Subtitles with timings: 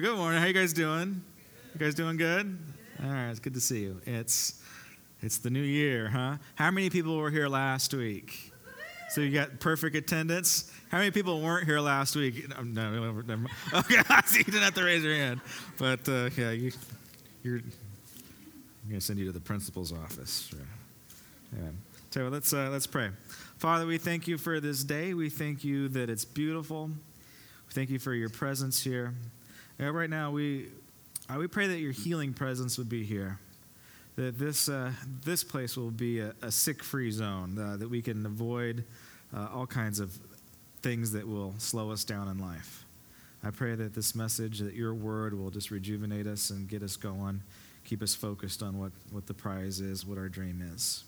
[0.00, 0.38] Good morning.
[0.38, 1.22] How you guys doing?
[1.72, 2.58] You guys doing good?
[3.02, 3.98] All right, it's good to see you.
[4.04, 4.62] It's
[5.22, 6.36] it's the new year, huh?
[6.54, 8.52] How many people were here last week?
[9.08, 10.70] So you got perfect attendance.
[10.90, 12.46] How many people weren't here last week?
[12.46, 13.48] No, no, never mind.
[13.72, 15.40] Okay, so you didn't have to raise your hand.
[15.78, 16.72] But uh, yeah, you,
[17.42, 17.56] you're.
[17.56, 20.54] I'm going to send you to the principal's office.
[21.54, 21.70] Yeah.
[22.10, 23.08] So let's uh, let's pray.
[23.56, 25.14] Father, we thank you for this day.
[25.14, 26.88] We thank you that it's beautiful.
[26.88, 29.14] We thank you for your presence here.
[29.78, 30.68] And right now, we
[31.28, 33.38] uh, we pray that your healing presence would be here.
[34.16, 34.92] That this uh,
[35.24, 37.58] this place will be a, a sick-free zone.
[37.58, 38.84] Uh, that we can avoid
[39.36, 40.18] uh, all kinds of
[40.82, 42.84] things that will slow us down in life.
[43.44, 46.96] I pray that this message, that your word, will just rejuvenate us and get us
[46.96, 47.42] going,
[47.84, 51.04] keep us focused on what, what the prize is, what our dream is.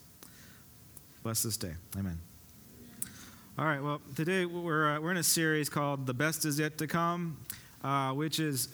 [1.23, 1.73] Bless this day.
[1.97, 2.19] Amen.
[3.59, 6.79] All right, well, today we're, uh, we're in a series called The Best Is Yet
[6.79, 7.39] to Come,
[7.83, 8.69] uh, which, is,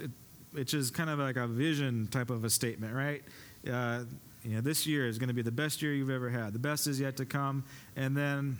[0.52, 3.22] which is kind of like a vision type of a statement, right?
[3.70, 4.04] Uh,
[4.42, 6.52] you know, this year is going to be the best year you've ever had.
[6.52, 7.64] The best is yet to come.
[7.96, 8.58] And then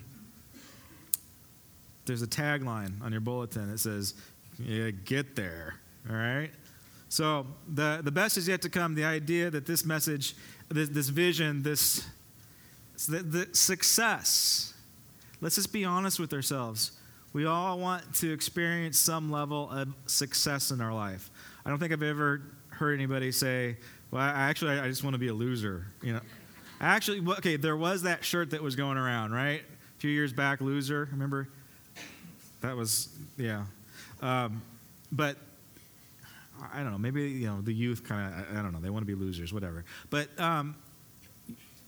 [2.05, 4.15] there's a tagline on your bulletin that says,
[4.59, 5.75] yeah, get there,
[6.09, 6.49] all right?
[7.09, 8.95] So the, the best is yet to come.
[8.95, 10.35] The idea that this message,
[10.69, 12.07] this, this vision, this
[13.07, 14.73] the, the success
[15.41, 16.93] Let's just be honest with ourselves.
[17.35, 21.29] We all want to experience some level of success in our life.
[21.65, 23.75] I don't think I've ever heard anybody say,
[24.09, 26.21] "Well, I actually I just want to be a loser." You know,
[26.79, 29.59] actually, okay, there was that shirt that was going around, right?
[29.59, 31.09] A few years back, loser.
[31.11, 31.49] Remember?
[32.61, 33.65] That was yeah,
[34.21, 34.61] um,
[35.11, 35.35] but
[36.73, 36.97] I don't know.
[36.97, 38.79] Maybe you know the youth kind of I don't know.
[38.79, 39.83] They want to be losers, whatever.
[40.09, 40.73] But um,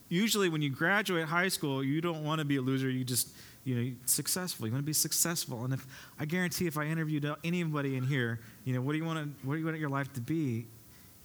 [0.09, 2.89] usually when you graduate high school, you don't want to be a loser.
[2.89, 3.29] You just,
[3.67, 4.65] you know, successful.
[4.65, 5.65] You want to be successful.
[5.65, 5.85] And if
[6.17, 9.45] I guarantee, if I interviewed anybody in here, you know, what do you want to,
[9.45, 10.65] what do you want your life to be?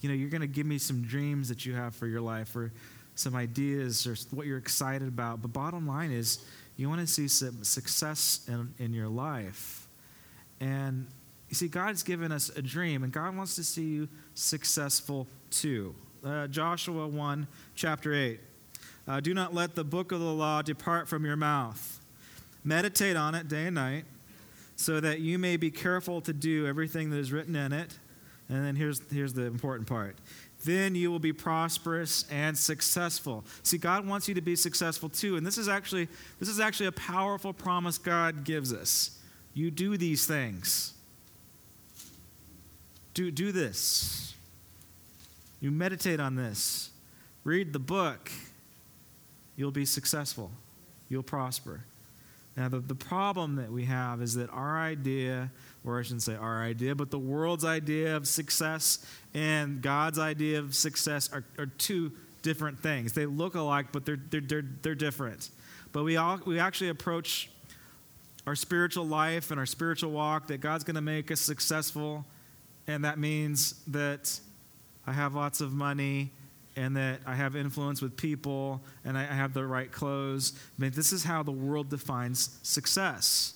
[0.00, 2.56] You know, you're going to give me some dreams that you have for your life,
[2.56, 2.72] or
[3.14, 5.40] some ideas, or what you're excited about.
[5.40, 6.44] But bottom line is,
[6.76, 9.86] you want to see some success in, in your life.
[10.58, 11.06] And
[11.48, 15.94] you see, God's given us a dream, and God wants to see you successful too.
[16.24, 17.46] Uh, Joshua 1,
[17.76, 18.40] chapter 8.
[19.06, 22.00] Uh, do not let the book of the law depart from your mouth.
[22.64, 24.04] Meditate on it day and night,
[24.76, 27.98] so that you may be careful to do everything that is written in it.
[28.48, 30.16] And then here's, here's the important part.
[30.64, 33.44] Then you will be prosperous and successful.
[33.62, 35.36] See, God wants you to be successful too.
[35.36, 36.08] And this is actually,
[36.38, 39.18] this is actually a powerful promise God gives us.
[39.54, 40.94] You do these things.
[43.14, 44.34] Do, do this.
[45.60, 46.90] You meditate on this.
[47.44, 48.30] Read the book
[49.56, 50.50] you'll be successful,
[51.08, 51.84] you'll prosper.
[52.56, 55.50] Now, the, the problem that we have is that our idea,
[55.84, 60.58] or I shouldn't say our idea, but the world's idea of success and God's idea
[60.58, 62.12] of success are, are two
[62.42, 63.14] different things.
[63.14, 65.48] They look alike, but they're, they're, they're, they're different.
[65.92, 67.48] But we, all, we actually approach
[68.46, 72.26] our spiritual life and our spiritual walk that God's going to make us successful,
[72.86, 74.38] and that means that
[75.06, 76.32] I have lots of money
[76.76, 80.54] and that I have influence with people and I have the right clothes.
[80.78, 83.54] I mean, this is how the world defines success.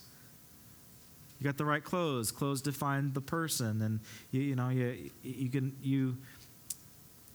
[1.38, 2.32] You got the right clothes.
[2.32, 4.00] Clothes define the person, and
[4.30, 6.16] you, you know you you can you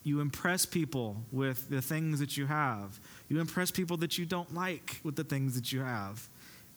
[0.02, 2.98] you impress people with the things that you have.
[3.28, 6.28] You impress people that you don't like with the things that you have,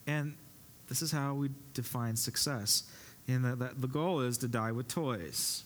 [0.05, 0.35] and
[0.87, 2.83] this is how we define success.
[3.27, 5.63] And the, the, the goal is to die with toys.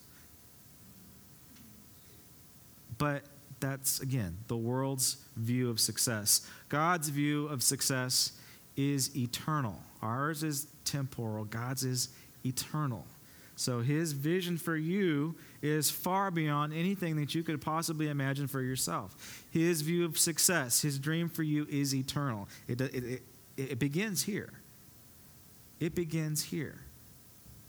[2.99, 3.23] But
[3.59, 6.47] that's, again, the world's view of success.
[6.69, 8.33] God's view of success
[8.77, 9.81] is eternal.
[10.03, 12.09] Ours is temporal, God's is
[12.45, 13.05] eternal.
[13.55, 18.61] So his vision for you is far beyond anything that you could possibly imagine for
[18.61, 19.43] yourself.
[19.51, 22.47] His view of success, his dream for you is eternal.
[22.69, 23.21] It, it, it,
[23.57, 24.53] it begins here.
[25.81, 26.79] It begins here.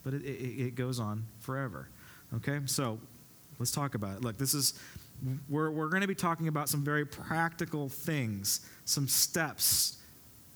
[0.04, 1.88] But it, it, it goes on forever.
[2.36, 2.60] Okay?
[2.66, 3.00] So
[3.58, 4.22] let's talk about it.
[4.22, 4.74] Look, this is
[5.48, 9.98] we're, we're going to be talking about some very practical things, some steps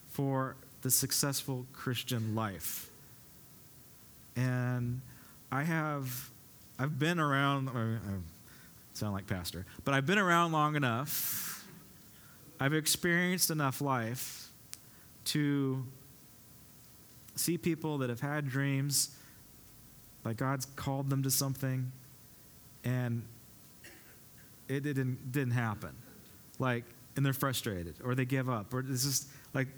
[0.08, 2.90] for the successful Christian life.
[4.36, 5.00] And
[5.50, 6.30] I have,
[6.78, 7.98] I've been around, I
[8.92, 11.66] sound like pastor, but I've been around long enough,
[12.58, 14.48] I've experienced enough life
[15.26, 15.84] to
[17.36, 19.16] see people that have had dreams,
[20.24, 21.90] like God's called them to something,
[22.84, 23.22] and
[24.68, 25.94] it didn't, didn't happen.
[26.58, 26.84] Like,
[27.16, 29.68] and they're frustrated or they give up or it's just like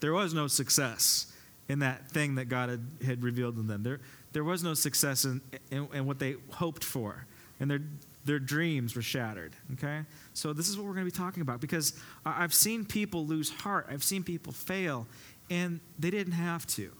[0.00, 1.32] there was no success
[1.68, 3.82] in that thing that God had, had revealed to them.
[3.82, 4.00] They're,
[4.32, 5.40] there was no success in,
[5.70, 7.26] in, in what they hoped for.
[7.60, 7.80] And their,
[8.24, 9.54] their dreams were shattered.
[9.74, 10.00] Okay?
[10.34, 11.94] So, this is what we're going to be talking about because
[12.26, 15.06] I've seen people lose heart, I've seen people fail,
[15.50, 16.90] and they didn't have to.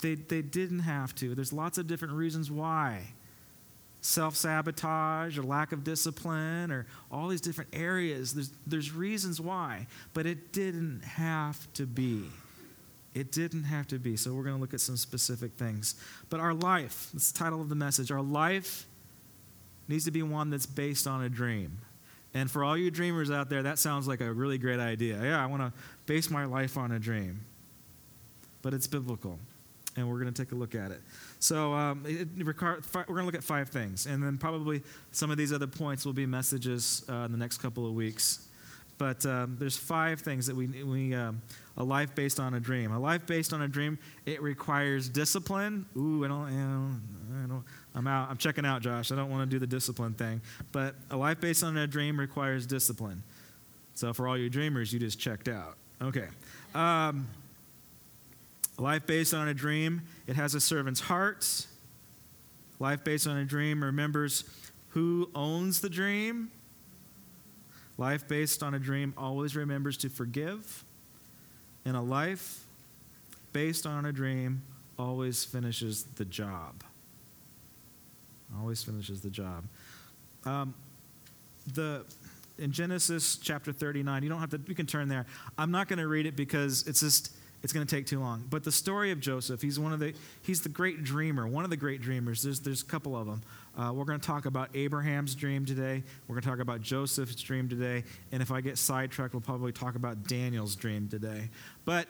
[0.00, 1.34] They, they didn't have to.
[1.34, 3.12] There's lots of different reasons why
[4.02, 8.34] self sabotage or lack of discipline or all these different areas.
[8.34, 12.24] There's, there's reasons why, but it didn't have to be.
[13.14, 14.16] It didn't have to be.
[14.16, 15.94] So we're going to look at some specific things.
[16.30, 18.86] But our life, that's the title of the message, our life
[19.88, 21.78] needs to be one that's based on a dream.
[22.34, 25.22] And for all you dreamers out there, that sounds like a really great idea.
[25.22, 25.72] Yeah, I want to
[26.06, 27.44] base my life on a dream.
[28.62, 29.38] But it's biblical
[29.96, 31.00] and we're going to take a look at it.
[31.42, 34.80] So um, it, we're going to look at five things, and then probably
[35.10, 38.46] some of these other points will be messages uh, in the next couple of weeks.
[38.96, 41.42] But um, there's five things that we, we um,
[41.76, 42.92] a life based on a dream.
[42.92, 45.84] A life based on a dream, it requires discipline.
[45.96, 47.02] Ooh, I don't, I don't,
[47.44, 47.64] I don't
[47.96, 48.30] I'm out.
[48.30, 49.10] I'm checking out, Josh.
[49.10, 50.40] I don't want to do the discipline thing.
[50.70, 53.24] But a life based on a dream requires discipline.
[53.94, 55.76] So for all you dreamers, you just checked out.
[56.00, 56.28] Okay.
[56.72, 57.26] Um,
[58.78, 61.66] Life based on a dream, it has a servant's heart.
[62.78, 64.44] Life based on a dream remembers
[64.90, 66.50] who owns the dream.
[67.98, 70.84] Life based on a dream always remembers to forgive.
[71.84, 72.64] And a life
[73.52, 74.62] based on a dream
[74.98, 76.82] always finishes the job.
[78.58, 79.64] Always finishes the job.
[80.44, 80.74] Um,
[81.74, 82.04] the
[82.58, 85.26] in Genesis chapter 39, you don't have to, you can turn there.
[85.56, 88.44] I'm not going to read it because it's just it's going to take too long.
[88.48, 91.70] But the story of Joseph, he's one of the he's the great dreamer, one of
[91.70, 92.42] the great dreamers.
[92.42, 93.42] There's there's a couple of them.
[93.76, 96.02] Uh, we're going to talk about Abraham's dream today.
[96.26, 98.04] We're going to talk about Joseph's dream today.
[98.30, 101.48] And if I get sidetracked, we'll probably talk about Daniel's dream today.
[101.84, 102.06] But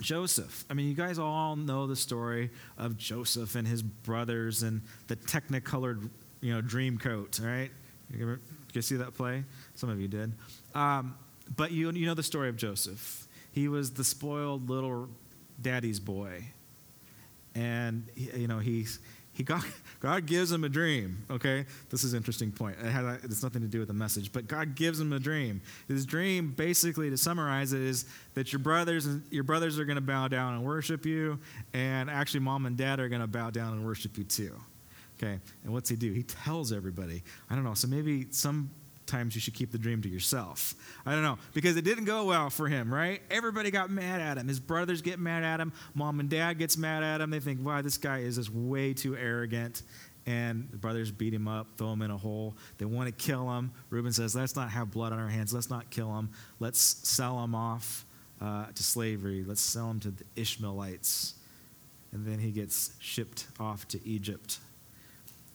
[0.00, 0.64] Joseph.
[0.70, 5.16] I mean, you guys all know the story of Joseph and his brothers and the
[5.16, 6.08] technicolored,
[6.40, 7.70] you know, dream coat, right?
[8.10, 8.40] You ever
[8.72, 9.44] you see that play?
[9.74, 10.32] Some of you did.
[10.74, 11.16] Um,
[11.56, 13.26] but you, you know the story of Joseph.
[13.52, 15.08] He was the spoiled little
[15.60, 16.44] daddy's boy.
[17.54, 19.00] And, you know, he's,
[19.32, 19.64] he got,
[20.00, 21.66] God gives him a dream, okay?
[21.88, 22.76] This is an interesting point.
[22.80, 25.60] It has, it's nothing to do with the message, but God gives him a dream.
[25.88, 28.04] His dream, basically, to summarize it, is
[28.34, 31.38] that your brothers, your brothers are going to bow down and worship you,
[31.72, 34.54] and actually, mom and dad are going to bow down and worship you too.
[35.18, 36.12] Okay, and what's he do?
[36.12, 37.22] He tells everybody.
[37.50, 37.74] I don't know.
[37.74, 38.70] So maybe some
[39.10, 40.74] times you should keep the dream to yourself.
[41.04, 43.20] I don't know, because it didn't go well for him, right?
[43.30, 44.48] Everybody got mad at him.
[44.48, 45.72] His brothers get mad at him.
[45.94, 47.30] Mom and dad gets mad at him.
[47.30, 49.82] They think, wow, this guy is just way too arrogant.
[50.26, 52.54] And the brothers beat him up, throw him in a hole.
[52.78, 53.72] They want to kill him.
[53.88, 55.52] Reuben says, let's not have blood on our hands.
[55.52, 56.30] Let's not kill him.
[56.60, 58.04] Let's sell him off
[58.40, 59.44] uh, to slavery.
[59.46, 61.34] Let's sell him to the Ishmaelites.
[62.12, 64.58] And then he gets shipped off to Egypt.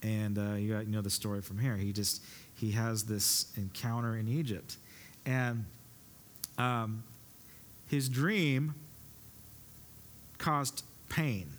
[0.02, 1.78] And uh, you, got, you know the story from here.
[1.78, 2.24] He just
[2.56, 4.78] he has this encounter in Egypt.
[5.25, 5.66] And
[6.57, 7.04] um,
[7.88, 8.74] his dream
[10.38, 11.50] caused pain.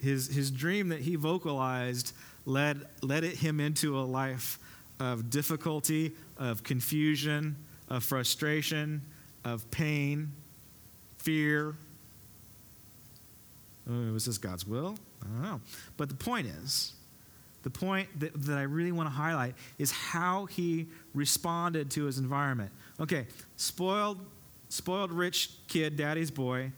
[0.00, 2.12] His, his dream that he vocalized
[2.46, 4.58] led, led him into a life
[5.00, 7.56] of difficulty, of confusion,
[7.88, 9.02] of frustration,
[9.44, 10.32] of pain,
[11.18, 11.74] fear.
[13.90, 14.96] Oh, was this God's will?
[15.22, 15.60] I don't know.
[15.96, 16.92] But the point is,
[17.68, 22.16] the point that, that I really want to highlight is how he responded to his
[22.16, 22.72] environment.
[22.98, 24.18] Okay, spoiled,
[24.70, 26.72] spoiled rich kid, daddy's boy,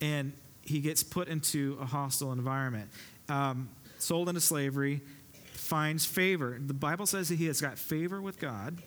[0.00, 0.32] and
[0.62, 2.88] he gets put into a hostile environment.
[3.28, 5.00] Um, sold into slavery,
[5.52, 6.56] finds favor.
[6.64, 8.78] The Bible says that he has got favor with God.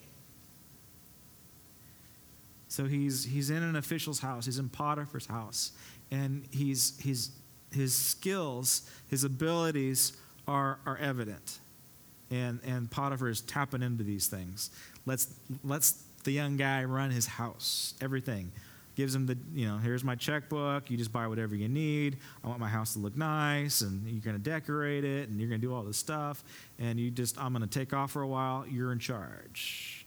[2.69, 5.73] So he's, he's in an official's house, he's in Potiphar's house,
[6.09, 7.31] and he's, he's,
[7.73, 10.13] his skills, his abilities
[10.47, 11.59] are, are evident.
[12.31, 14.71] And, and Potiphar is tapping into these things.
[15.05, 15.27] Let's,
[15.63, 18.51] let's the young guy run his house, everything.
[18.95, 20.91] Gives him the, you know, here's my checkbook.
[20.91, 22.17] You just buy whatever you need.
[22.43, 25.49] I want my house to look nice, and you're going to decorate it, and you're
[25.49, 26.43] going to do all this stuff.
[26.77, 28.65] And you just, I'm going to take off for a while.
[28.69, 30.05] You're in charge.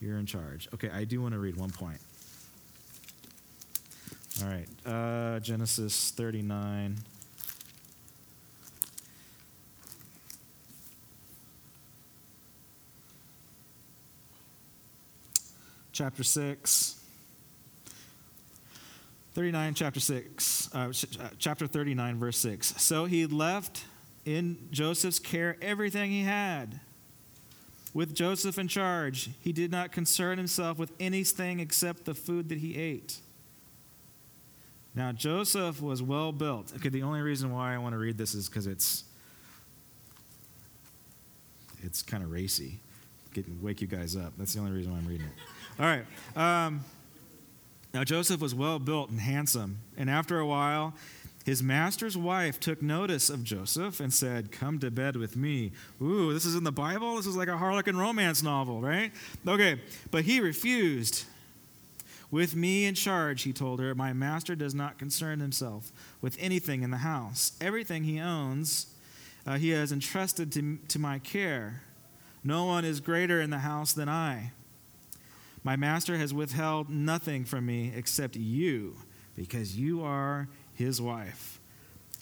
[0.00, 0.68] You're in charge.
[0.74, 2.00] Okay, I do want to read one point.
[4.42, 6.96] All right, uh, Genesis 39.
[15.98, 16.94] Chapter 6.
[19.34, 22.80] 39, chapter 6, uh, uh, chapter 39, verse 6.
[22.80, 23.84] So he left
[24.24, 26.78] in Joseph's care everything he had.
[27.94, 32.58] With Joseph in charge, he did not concern himself with anything except the food that
[32.58, 33.18] he ate.
[34.94, 36.72] Now, Joseph was well built.
[36.76, 39.02] Okay, the only reason why I want to read this is because it's
[41.82, 42.78] it's kind of racy.
[43.34, 44.32] Getting wake you guys up.
[44.38, 45.57] That's the only reason why I'm reading it.
[45.78, 46.04] All right.
[46.36, 46.84] Um,
[47.94, 50.94] now Joseph was well built and handsome, and after a while,
[51.44, 55.72] his master's wife took notice of Joseph and said, Come to bed with me.
[56.02, 57.16] Ooh, this is in the Bible?
[57.16, 59.12] This is like a Harlequin romance novel, right?
[59.46, 59.80] Okay,
[60.10, 61.24] but he refused.
[62.30, 66.82] With me in charge, he told her, my master does not concern himself with anything
[66.82, 67.52] in the house.
[67.60, 68.88] Everything he owns,
[69.46, 71.80] uh, he has entrusted to, to my care.
[72.44, 74.52] No one is greater in the house than I.
[75.68, 78.96] My master has withheld nothing from me except you,
[79.36, 81.60] because you are his wife.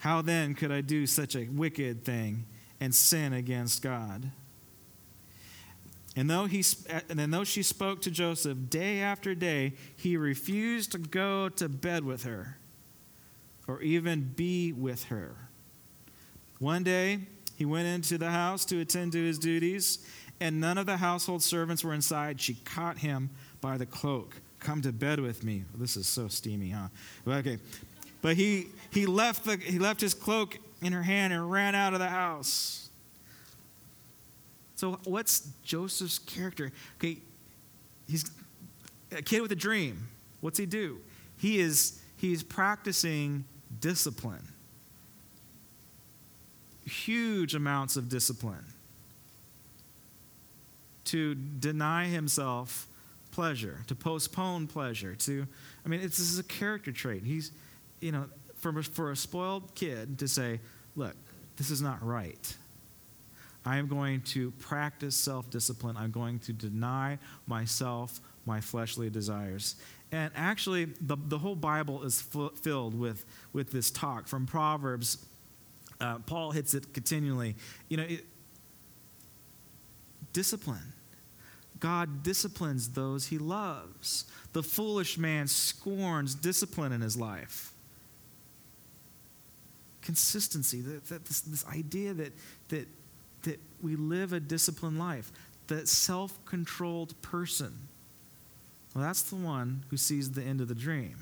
[0.00, 2.46] How then could I do such a wicked thing
[2.80, 4.32] and sin against God?
[6.16, 6.64] And though, he,
[7.08, 12.04] and though she spoke to Joseph day after day, he refused to go to bed
[12.04, 12.58] with her
[13.68, 15.36] or even be with her.
[16.58, 20.04] One day, he went into the house to attend to his duties,
[20.40, 22.40] and none of the household servants were inside.
[22.40, 24.36] She caught him by the cloak.
[24.60, 25.64] Come to bed with me.
[25.74, 26.88] This is so steamy, huh?
[27.26, 27.58] Okay.
[28.22, 31.92] But he, he, left the, he left his cloak in her hand and ran out
[31.92, 32.88] of the house.
[34.74, 36.70] So, what's Joseph's character?
[36.98, 37.18] Okay,
[38.06, 38.30] he's
[39.10, 40.06] a kid with a dream.
[40.42, 40.98] What's he do?
[41.38, 43.44] He is he's practicing
[43.80, 44.46] discipline.
[46.84, 48.64] Huge amounts of discipline
[51.06, 52.88] to deny himself
[53.30, 55.46] pleasure, to postpone pleasure, to
[55.84, 57.25] I mean, this is a character trait.
[57.25, 57.52] He's
[58.00, 60.60] you know, for, for a spoiled kid to say,
[60.94, 61.14] look,
[61.56, 62.56] this is not right.
[63.64, 65.96] I am going to practice self discipline.
[65.96, 69.76] I'm going to deny myself my fleshly desires.
[70.12, 74.28] And actually, the, the whole Bible is f- filled with, with this talk.
[74.28, 75.26] From Proverbs,
[76.00, 77.56] uh, Paul hits it continually.
[77.88, 78.25] You know, it,
[80.36, 80.92] discipline.
[81.80, 84.26] God disciplines those he loves.
[84.52, 87.72] The foolish man scorns discipline in his life
[90.02, 92.32] consistency, this, this idea that,
[92.68, 92.86] that,
[93.42, 95.32] that we live a disciplined life,
[95.66, 97.74] that self controlled person.
[98.94, 101.16] Well, that's the one who sees the end of the dream.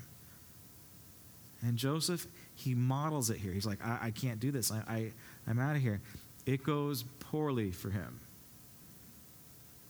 [1.63, 3.53] And Joseph, he models it here.
[3.53, 4.71] He's like, I, I can't do this.
[4.71, 5.11] I, I,
[5.47, 5.99] I'm out of here.
[6.45, 8.19] It goes poorly for him.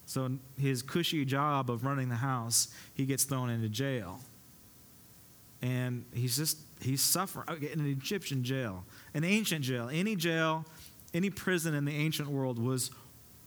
[0.06, 4.20] So, his cushy job of running the house, he gets thrown into jail.
[5.62, 9.90] And he's just he's suffering in an Egyptian jail, an ancient jail.
[9.92, 10.66] Any jail,
[11.14, 12.92] any prison in the ancient world was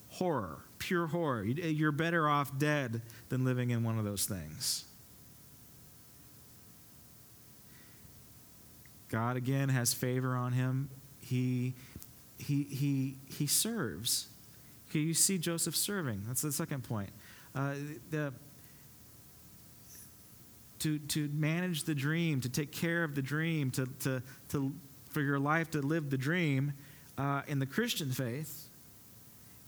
[0.08, 1.44] horror, pure horror.
[1.44, 4.84] You're better off dead than living in one of those things.
[9.08, 10.90] God again has favor on him.
[11.20, 11.74] He
[12.38, 14.28] he he he serves.
[14.88, 16.22] Okay, you see Joseph serving.
[16.26, 17.10] That's the second point.
[17.54, 17.74] Uh,
[18.10, 18.32] the
[20.80, 24.72] to, to manage the dream, to take care of the dream, to, to, to,
[25.10, 26.72] for your life to live the dream
[27.16, 28.68] uh, in the Christian faith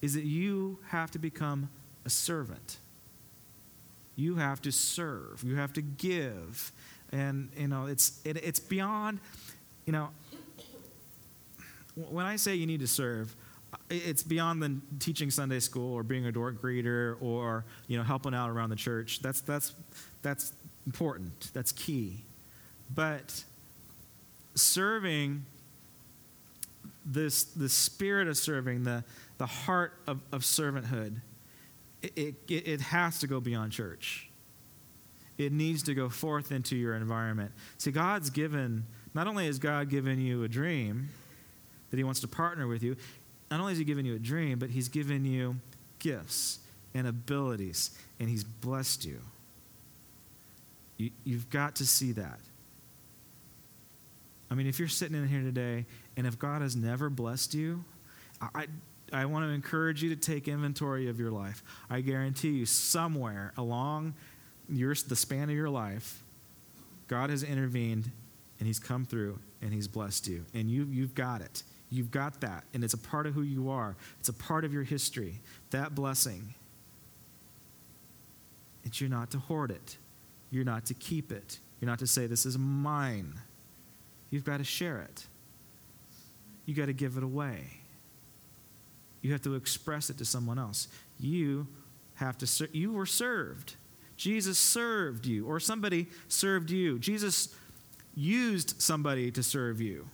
[0.01, 1.69] is that you have to become
[2.05, 2.79] a servant.
[4.17, 5.43] You have to serve.
[5.45, 6.73] You have to give.
[7.13, 9.19] And, you know, it's, it, it's beyond,
[9.85, 10.11] you know,
[11.95, 13.35] when I say you need to serve,
[13.89, 18.35] it's beyond the teaching Sunday school or being a door greeter or you know helping
[18.35, 19.21] out around the church.
[19.21, 19.75] That's that's
[20.23, 20.53] that's
[20.87, 22.25] important, that's key.
[22.93, 23.45] But
[24.55, 25.47] serving,
[27.05, 29.05] this, the spirit of serving, the,
[29.39, 31.21] the heart of, of servanthood,
[32.03, 34.29] it, it, it has to go beyond church.
[35.39, 37.53] It needs to go forth into your environment.
[37.79, 41.09] See, God's given, not only has God given you a dream
[41.91, 42.97] that He wants to partner with you,
[43.51, 45.57] not only has He given you a dream, but He's given you
[45.99, 46.61] gifts
[46.95, 49.21] and abilities, and He's blessed you.
[50.99, 52.41] You, you've got to see that.
[54.51, 57.85] I mean, if you're sitting in here today and if God has never blessed you,
[58.55, 58.67] I,
[59.13, 61.63] I want to encourage you to take inventory of your life.
[61.89, 64.15] I guarantee you, somewhere along
[64.69, 66.23] your, the span of your life,
[67.07, 68.11] God has intervened
[68.59, 70.45] and He's come through and He's blessed you.
[70.53, 71.63] And you, you've got it.
[71.91, 72.65] You've got that.
[72.73, 75.41] And it's a part of who you are, it's a part of your history.
[75.71, 76.55] That blessing.
[78.83, 79.99] It's you're not to hoard it.
[80.51, 81.59] You're not to keep it.
[81.81, 83.35] You're not to say, This is mine.
[84.31, 85.27] You've got to share it.
[86.65, 87.81] You got to give it away.
[89.23, 90.89] You have to express it to someone else.
[91.19, 91.67] You
[92.15, 93.77] have to ser- you were served.
[94.17, 96.99] Jesus served you or somebody served you.
[96.99, 97.55] Jesus
[98.15, 100.09] used somebody to serve you.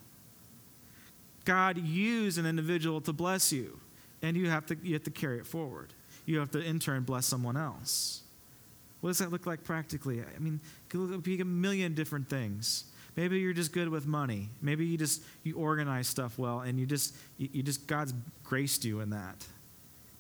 [1.47, 3.81] God used an individual to bless you,
[4.21, 5.95] and you have to, you have to carry it forward.
[6.27, 8.23] You have to, in turn, bless someone else.
[9.01, 10.21] What does that look like practically?
[10.21, 12.85] I mean, it could be a million different things.
[13.15, 14.51] Maybe you're just good with money.
[14.61, 18.13] Maybe you just you organize stuff well, and you just you, just God's
[18.43, 19.47] graced you in that.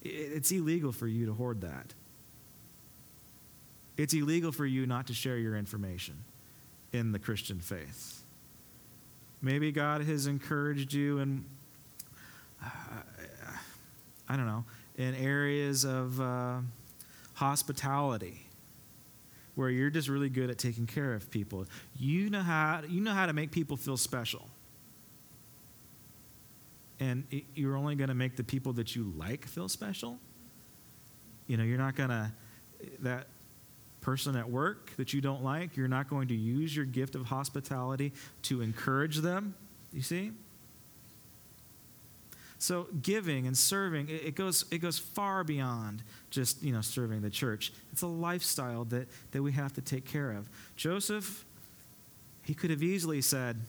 [0.03, 1.93] It, it's illegal for you to hoard that.
[3.97, 6.25] It's illegal for you not to share your information
[6.93, 8.23] in the Christian faith.
[9.43, 11.45] Maybe God has encouraged you in,
[12.65, 12.69] uh,
[14.29, 14.65] I don't know,
[14.97, 16.59] in areas of uh,
[17.35, 18.47] hospitality
[19.55, 21.67] where you're just really good at taking care of people.
[21.99, 24.49] You know how, you know how to make people feel special.
[27.01, 27.25] And
[27.55, 30.19] you're only going to make the people that you like feel special.
[31.47, 32.33] You know, you're not going to,
[33.01, 33.27] that
[34.07, 37.27] person at work that you don't like, you're not going to use your gift of
[37.27, 39.53] hospitality to encourage them.
[39.93, 40.31] You see?
[42.61, 47.31] So giving and serving, it, goes, it goes far beyond just, you know, serving the
[47.31, 47.73] church.
[47.91, 50.49] It's a lifestyle that, that we have to take care of.
[50.77, 51.45] Joseph,
[52.45, 53.61] he could have easily said,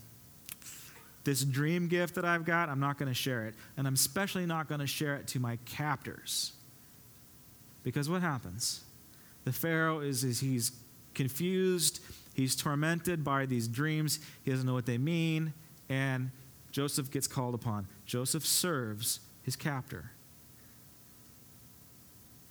[1.23, 3.55] this dream gift that I've got, I'm not going to share it.
[3.75, 6.51] And I'm especially not going to share it to my captors.
[7.83, 8.83] Because what happens?
[9.47, 10.73] The Pharaoh is, is he's
[11.13, 12.01] confused,
[12.33, 15.53] he's tormented by these dreams, he doesn't know what they mean,
[15.87, 16.31] and
[16.73, 17.87] Joseph gets called upon.
[18.05, 20.11] Joseph serves his captor.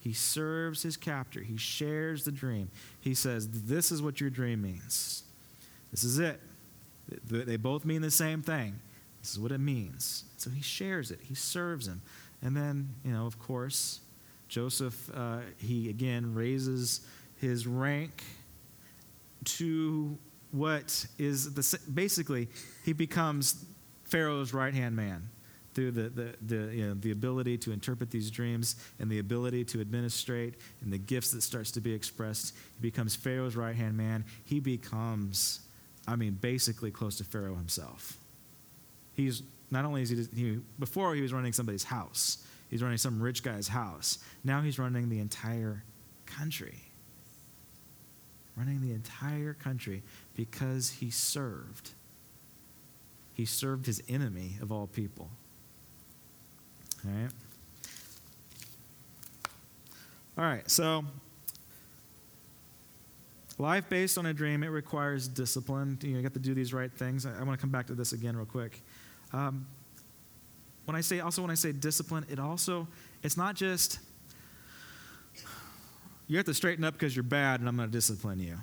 [0.01, 1.41] He serves his captor.
[1.41, 2.71] He shares the dream.
[2.99, 5.23] He says, This is what your dream means.
[5.91, 6.41] This is it.
[7.29, 8.81] They both mean the same thing.
[9.21, 10.25] This is what it means.
[10.39, 12.01] So he shares it, he serves him.
[12.41, 14.01] And then, you know, of course,
[14.49, 17.01] Joseph, uh, he again raises
[17.37, 18.23] his rank
[19.45, 20.17] to
[20.53, 22.49] what is the basically
[22.85, 23.65] he becomes
[24.05, 25.29] Pharaoh's right hand man
[25.75, 29.63] through the, the, the, you know, the ability to interpret these dreams and the ability
[29.63, 32.55] to administrate and the gifts that starts to be expressed.
[32.77, 34.25] He becomes Pharaoh's right hand man.
[34.47, 35.61] He becomes,
[36.09, 38.17] I mean, basically close to Pharaoh himself.
[39.13, 43.21] He's not only is he, he before he was running somebody's house, he's running some
[43.21, 44.19] rich guy's house.
[44.45, 45.85] Now he's running the entire
[46.27, 46.83] country.
[48.57, 50.03] Running the entire country
[50.35, 51.91] because he served
[53.37, 55.29] he served his enemy of all people.
[57.05, 57.31] All right?
[60.39, 61.05] All right, so
[63.59, 65.99] life based on a dream, it requires discipline.
[66.01, 67.27] You, know, you got to do these right things.
[67.27, 68.81] I, I want to come back to this again real quick.
[69.35, 69.67] Um,
[70.87, 72.89] when I say also when I say discipline, it also
[73.23, 73.99] it's not just
[76.29, 78.57] you have to straighten up because you're bad and I'm going to discipline you.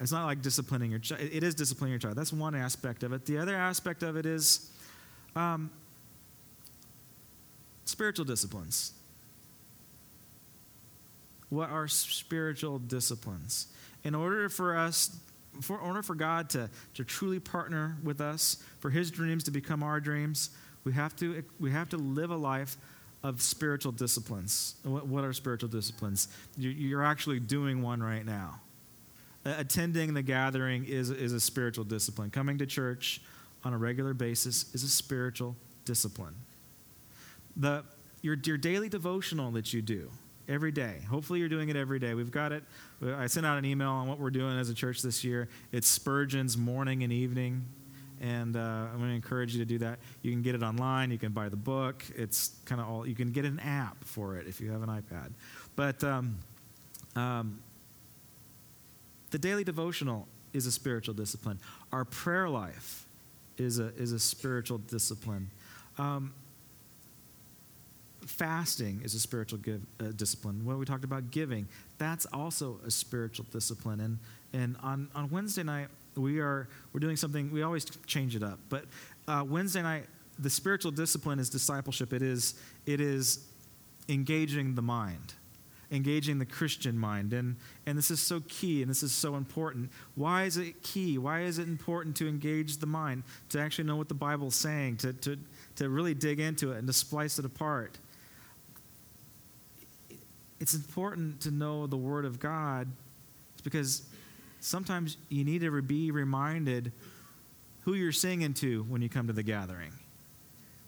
[0.00, 1.20] It's not like disciplining your child.
[1.20, 2.16] It is disciplining your child.
[2.16, 3.26] That's one aspect of it.
[3.26, 4.70] The other aspect of it is
[5.36, 5.70] um,
[7.84, 8.94] spiritual disciplines.
[11.50, 13.66] What are spiritual disciplines?
[14.04, 15.16] In order for us,
[15.60, 19.50] for, in order for God to, to truly partner with us, for His dreams to
[19.50, 20.50] become our dreams,
[20.84, 22.76] we have to, we have to live a life
[23.22, 24.74] of spiritual disciplines.
[24.82, 26.28] What, what are spiritual disciplines?
[26.56, 28.60] You're actually doing one right now
[29.44, 32.30] attending the gathering is, is a spiritual discipline.
[32.30, 33.20] Coming to church
[33.64, 36.34] on a regular basis is a spiritual discipline.
[37.56, 37.84] The,
[38.22, 40.10] your, your daily devotional that you do
[40.48, 42.14] every day, hopefully you're doing it every day.
[42.14, 42.62] We've got it.
[43.04, 45.48] I sent out an email on what we're doing as a church this year.
[45.72, 47.66] It's Spurgeon's morning and evening.
[48.22, 49.98] And uh, I'm going to encourage you to do that.
[50.22, 51.10] You can get it online.
[51.10, 52.04] You can buy the book.
[52.14, 53.06] It's kind of all.
[53.06, 55.32] You can get an app for it if you have an iPad.
[55.74, 56.38] But um,
[57.16, 57.58] um,
[59.30, 61.58] the daily devotional is a spiritual discipline.
[61.92, 63.06] Our prayer life
[63.58, 65.50] is a, is a spiritual discipline.
[65.98, 66.32] Um,
[68.24, 70.64] fasting is a spiritual give, uh, discipline.
[70.64, 71.66] When we talked about giving,
[71.98, 74.00] that's also a spiritual discipline.
[74.00, 74.18] And,
[74.52, 78.58] and on, on Wednesday night, we are we're doing something, we always change it up.
[78.68, 78.84] But
[79.28, 80.06] uh, Wednesday night,
[80.38, 82.12] the spiritual discipline is discipleship.
[82.12, 82.54] It is,
[82.86, 83.46] it is
[84.08, 85.34] engaging the mind
[85.92, 87.32] engaging the Christian mind.
[87.32, 89.90] And, and this is so key and this is so important.
[90.14, 91.18] Why is it key?
[91.18, 94.96] Why is it important to engage the mind, to actually know what the Bible's saying,
[94.98, 95.38] to, to,
[95.76, 97.98] to really dig into it and to splice it apart?
[100.58, 102.88] It's important to know the Word of God
[103.62, 104.02] because
[104.62, 106.92] sometimes you need to be reminded
[107.82, 109.92] who you're singing to when you come to the gathering.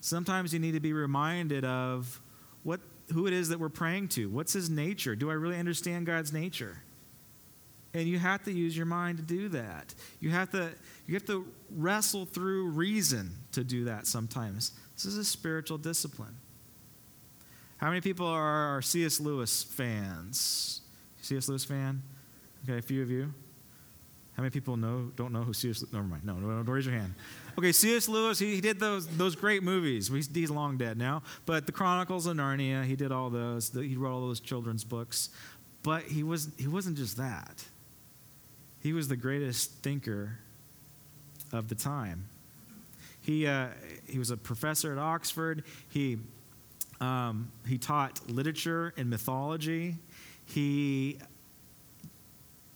[0.00, 2.20] Sometimes you need to be reminded of
[2.62, 2.80] what
[3.12, 4.28] who it is that we're praying to.
[4.30, 5.14] What's his nature?
[5.14, 6.82] Do I really understand God's nature?
[7.92, 9.94] And you have to use your mind to do that.
[10.20, 10.70] You have to,
[11.06, 14.72] you have to wrestle through reason to do that sometimes.
[14.94, 16.36] This is a spiritual discipline.
[17.76, 19.20] How many people are, are C.S.
[19.20, 20.80] Lewis fans?
[21.20, 21.48] C.S.
[21.48, 22.02] Lewis fan?
[22.64, 23.32] Okay, a few of you.
[24.36, 25.84] How many people know don't know who C.S.
[25.92, 26.24] Never mind.
[26.24, 27.14] No, no, no, raise your hand.
[27.56, 28.08] Okay, C.S.
[28.08, 28.38] Lewis.
[28.38, 30.08] He, he did those those great movies.
[30.08, 32.84] He's, he's long dead now, but the Chronicles of Narnia.
[32.84, 33.72] He did all those.
[33.72, 35.30] He wrote all those children's books.
[35.84, 37.64] But he was he wasn't just that.
[38.80, 40.38] He was the greatest thinker
[41.52, 42.28] of the time.
[43.20, 43.68] He uh,
[44.08, 45.62] he was a professor at Oxford.
[45.90, 46.18] He
[47.00, 49.96] um, he taught literature and mythology.
[50.46, 51.18] He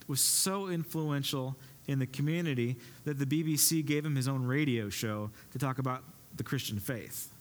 [0.09, 1.55] was so influential
[1.87, 6.03] in the community that the BBC gave him his own radio show to talk about
[6.35, 7.33] the Christian faith.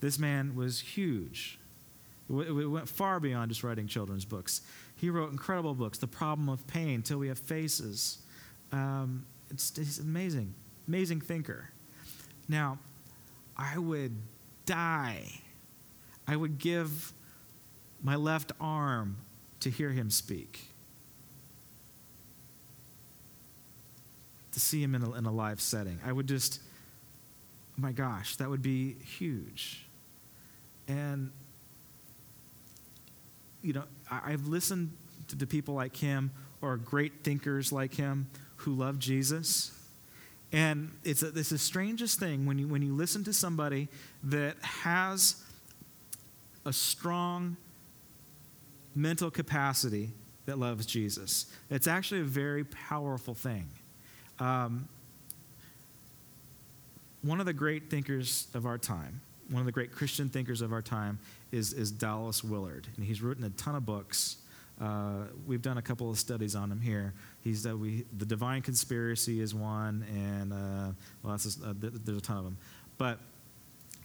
[0.00, 1.58] This man was huge.
[2.28, 4.60] It went far beyond just writing children's books.
[4.94, 8.18] He wrote incredible books, The Problem of Pain, Till We Have Faces.
[8.72, 10.54] Um, it's, he's amazing,
[10.86, 11.70] amazing thinker.
[12.48, 12.78] Now,
[13.56, 14.16] I would
[14.64, 15.24] die.
[16.28, 17.12] I would give
[18.02, 19.16] my left arm
[19.60, 20.69] to hear him speak.
[24.52, 25.98] To see him in a, in a live setting.
[26.04, 26.60] I would just,
[27.76, 29.86] my gosh, that would be huge.
[30.88, 31.30] And,
[33.62, 34.92] you know, I, I've listened
[35.28, 39.72] to, to people like him or great thinkers like him who love Jesus.
[40.52, 43.88] And it's, a, it's the strangest thing when you, when you listen to somebody
[44.24, 45.42] that has
[46.66, 47.56] a strong
[48.94, 50.10] mental capacity
[50.46, 51.46] that loves Jesus.
[51.70, 53.68] It's actually a very powerful thing.
[54.40, 54.88] Um,
[57.22, 60.72] one of the great thinkers of our time, one of the great Christian thinkers of
[60.72, 61.18] our time,
[61.52, 62.88] is, is Dallas Willard.
[62.96, 64.38] And he's written a ton of books.
[64.80, 67.12] Uh, we've done a couple of studies on him here.
[67.42, 72.20] He's uh, we, the Divine Conspiracy is one, and uh, well, just, uh, there's a
[72.22, 72.56] ton of them.
[72.96, 73.18] But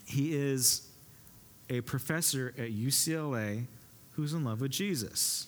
[0.05, 0.89] he is
[1.69, 3.65] a professor at UCLA
[4.11, 5.47] who's in love with Jesus.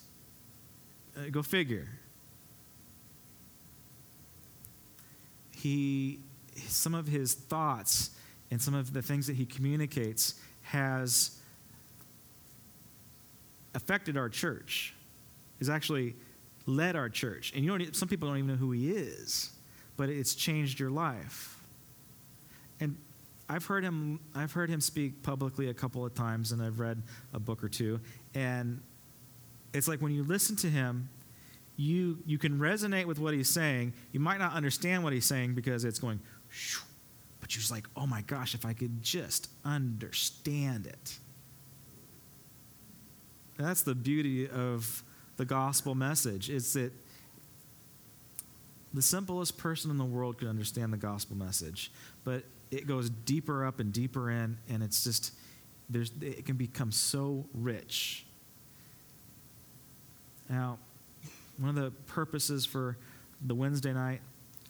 [1.18, 1.90] Uh, go figure.
[5.68, 6.20] He
[6.68, 8.12] some of his thoughts
[8.52, 11.40] and some of the things that he communicates has
[13.76, 14.96] affected our church
[15.60, 16.16] has actually
[16.66, 17.52] led our church.
[17.54, 19.52] And you don't some people don't even know who he is
[19.98, 21.62] but it's changed your life.
[22.80, 22.98] And
[23.50, 27.02] i've heard him i've heard him speak publicly a couple of times and i've read
[27.34, 28.00] a book or two
[28.36, 28.82] and
[29.74, 31.10] it's like when you listen to him
[31.78, 33.94] you, you can resonate with what he's saying.
[34.12, 36.20] You might not understand what he's saying because it's going,
[37.40, 41.18] but you're just like, oh my gosh, if I could just understand it.
[43.58, 45.04] That's the beauty of
[45.38, 46.50] the gospel message.
[46.50, 46.92] It's that
[48.94, 51.92] the simplest person in the world could understand the gospel message,
[52.24, 55.34] but it goes deeper up and deeper in, and it's just,
[55.90, 58.26] there's, it can become so rich.
[60.50, 60.80] Now,
[61.58, 62.98] one of the purposes for
[63.46, 64.22] the Wednesday night,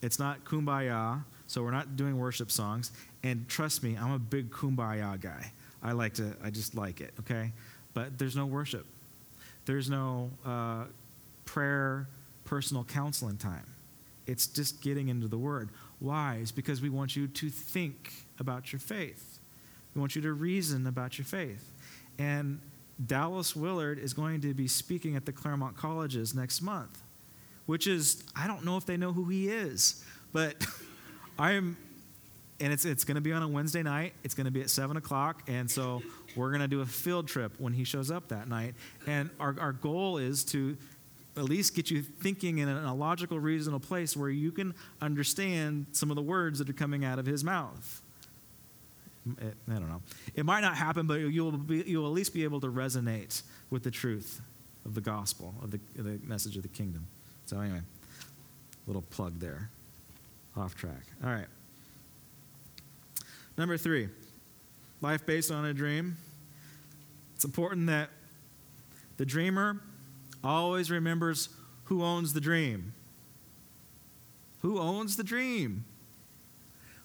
[0.02, 2.92] it's not kumbaya, so we're not doing worship songs.
[3.22, 5.52] And trust me, I'm a big kumbaya guy.
[5.82, 7.52] I like to, I just like it, okay?
[7.94, 8.86] But there's no worship.
[9.64, 10.84] There's no uh,
[11.44, 12.08] prayer,
[12.44, 13.66] personal counseling time.
[14.26, 15.70] It's just getting into the Word.
[16.00, 16.38] Why?
[16.40, 19.38] It's because we want you to think about your faith.
[19.94, 21.72] We want you to reason about your faith.
[22.18, 22.60] And
[23.04, 27.02] Dallas Willard is going to be speaking at the Claremont Colleges next month,
[27.66, 30.66] which is, I don't know if they know who he is, but
[31.38, 31.76] I'm,
[32.60, 34.14] and it's, it's going to be on a Wednesday night.
[34.24, 35.42] It's going to be at 7 o'clock.
[35.46, 36.02] And so
[36.34, 38.74] we're going to do a field trip when he shows up that night.
[39.06, 40.76] And our, our goal is to
[41.36, 44.74] at least get you thinking in a, in a logical, reasonable place where you can
[45.00, 48.02] understand some of the words that are coming out of his mouth.
[49.40, 50.02] It, I don't know.
[50.34, 53.82] It might not happen, but you'll, be, you'll at least be able to resonate with
[53.82, 54.40] the truth
[54.84, 57.06] of the gospel, of the, the message of the kingdom.
[57.46, 57.80] So, anyway,
[58.86, 59.70] little plug there.
[60.56, 61.02] Off track.
[61.22, 61.46] All right.
[63.56, 64.08] Number three,
[65.00, 66.16] life based on a dream.
[67.34, 68.10] It's important that
[69.16, 69.80] the dreamer
[70.42, 71.48] always remembers
[71.84, 72.92] who owns the dream.
[74.62, 75.84] Who owns the dream?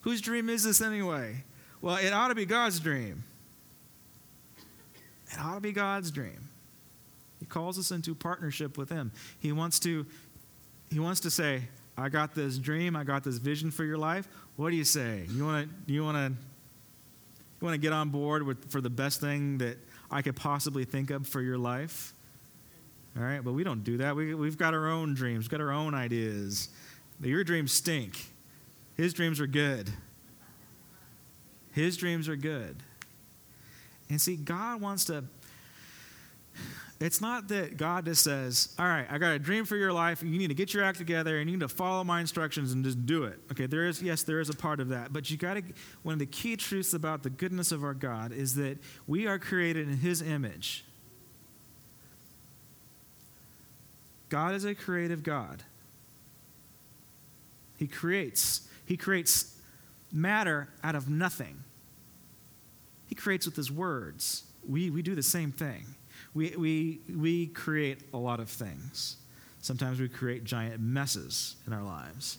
[0.01, 1.43] Whose dream is this anyway?
[1.83, 3.25] Well, it ought to be God's dream.
[5.29, 6.47] It ought to be God's dream.
[7.41, 9.11] He calls us into partnership with Him.
[9.39, 10.05] He wants to,
[10.89, 11.63] he wants to say,
[11.97, 14.29] I got this dream, I got this vision for your life.
[14.55, 15.25] What do you say?
[15.29, 18.89] You want to you want to you want to get on board with for the
[18.89, 19.77] best thing that
[20.09, 22.13] I could possibly think of for your life?
[23.17, 24.15] All right, but we don't do that.
[24.15, 26.69] We, we've got our own dreams, got our own ideas.
[27.21, 28.17] Your dreams stink.
[28.95, 29.91] His dreams are good.
[31.73, 32.77] His dreams are good.
[34.09, 35.25] And see, God wants to.
[36.99, 40.21] It's not that God just says, All right, I got a dream for your life.
[40.21, 42.71] and You need to get your act together and you need to follow my instructions
[42.71, 43.39] and just do it.
[43.51, 45.11] Okay, there is, yes, there is a part of that.
[45.11, 45.63] But you got to,
[46.03, 49.39] one of the key truths about the goodness of our God is that we are
[49.39, 50.85] created in His image.
[54.29, 55.63] God is a creative God.
[57.77, 58.67] He creates.
[58.85, 59.52] He creates
[60.13, 61.63] matter out of nothing.
[63.07, 64.43] He creates with his words.
[64.67, 65.85] We, we do the same thing.
[66.33, 69.17] We, we, we create a lot of things.
[69.61, 72.37] Sometimes we create giant messes in our lives.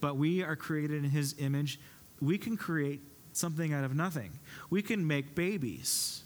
[0.00, 1.80] But we are created in his image.
[2.20, 3.00] We can create
[3.32, 4.38] something out of nothing.
[4.70, 6.22] We can make babies.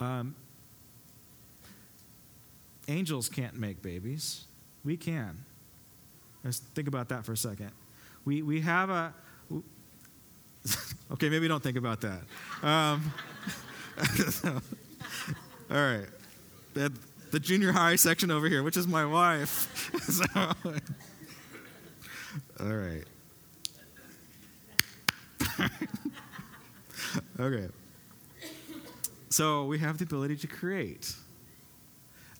[0.00, 0.34] Um,
[2.88, 4.44] angels can't make babies.
[4.84, 5.44] We can.
[6.44, 7.70] Let's think about that for a second.
[8.24, 9.14] We, we have a.
[11.12, 12.20] okay, maybe don't think about that.
[12.62, 13.12] Um,
[15.70, 16.06] all right.
[16.74, 16.92] The,
[17.30, 19.90] the junior high section over here, which is my wife.
[20.02, 20.24] so,
[22.60, 23.04] all right.
[27.40, 27.68] okay.
[29.30, 31.14] So we have the ability to create.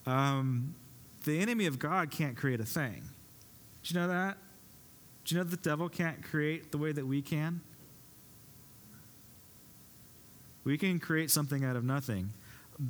[0.05, 0.75] Um,
[1.25, 3.03] the enemy of God can't create a thing.
[3.85, 4.37] Do you know that?
[5.25, 7.61] Do you know the devil can't create the way that we can?
[10.63, 12.33] We can create something out of nothing.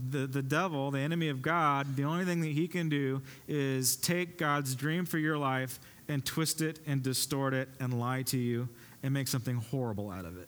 [0.09, 3.97] The, the devil, the enemy of God, the only thing that he can do is
[3.97, 8.37] take God's dream for your life and twist it and distort it and lie to
[8.37, 8.69] you
[9.03, 10.47] and make something horrible out of it.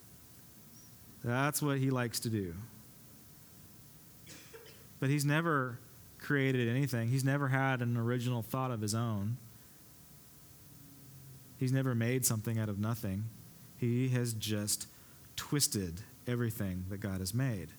[1.26, 2.54] That's what he likes to do.
[5.02, 5.78] But he's never
[6.20, 9.38] created anything, he's never had an original thought of his own.
[11.58, 13.26] He's never made something out of nothing.
[13.78, 14.88] He has just
[15.36, 17.70] twisted everything that God has made,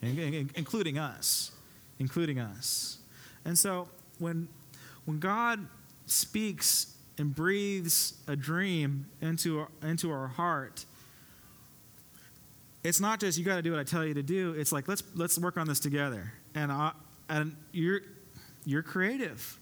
[0.00, 1.52] including us.
[1.98, 2.98] Including us.
[3.44, 4.48] And so when,
[5.04, 5.66] when God
[6.06, 10.84] speaks and breathes a dream into our, into our heart,
[12.84, 14.54] it's not just you got to do what I tell you to do.
[14.54, 16.32] It's like let's let's work on this together.
[16.54, 16.92] And I,
[17.28, 18.00] and you're
[18.64, 19.58] you're creative.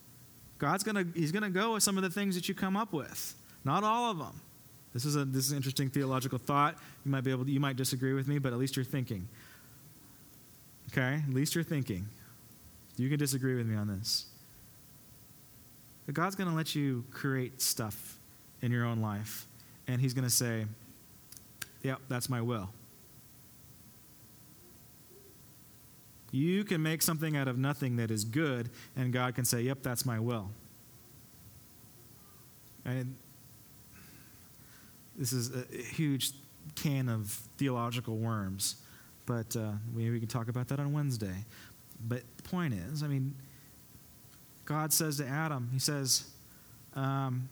[0.59, 3.35] God's gonna He's gonna go with some of the things that you come up with.
[3.64, 4.40] Not all of them.
[4.92, 6.77] This is a this is an interesting theological thought.
[7.05, 9.29] You might be able to, you might disagree with me, but at least you're thinking.
[10.90, 11.23] Okay?
[11.27, 12.09] At least you're thinking.
[12.96, 14.27] You can disagree with me on this.
[16.07, 18.18] But God's going to let you create stuff
[18.62, 19.46] in your own life,
[19.87, 20.66] and He's going to say,
[21.83, 22.70] Yep, that's my will.
[26.33, 29.83] You can make something out of nothing that is good, and God can say, Yep,
[29.83, 30.51] that's my will.
[32.85, 33.14] And
[35.20, 36.33] this is a huge
[36.74, 37.28] can of
[37.59, 38.76] theological worms,
[39.26, 41.44] but uh, we, we can talk about that on Wednesday.
[42.09, 43.35] But the point is, I mean,
[44.64, 46.24] God says to Adam, He says,
[46.94, 47.50] um,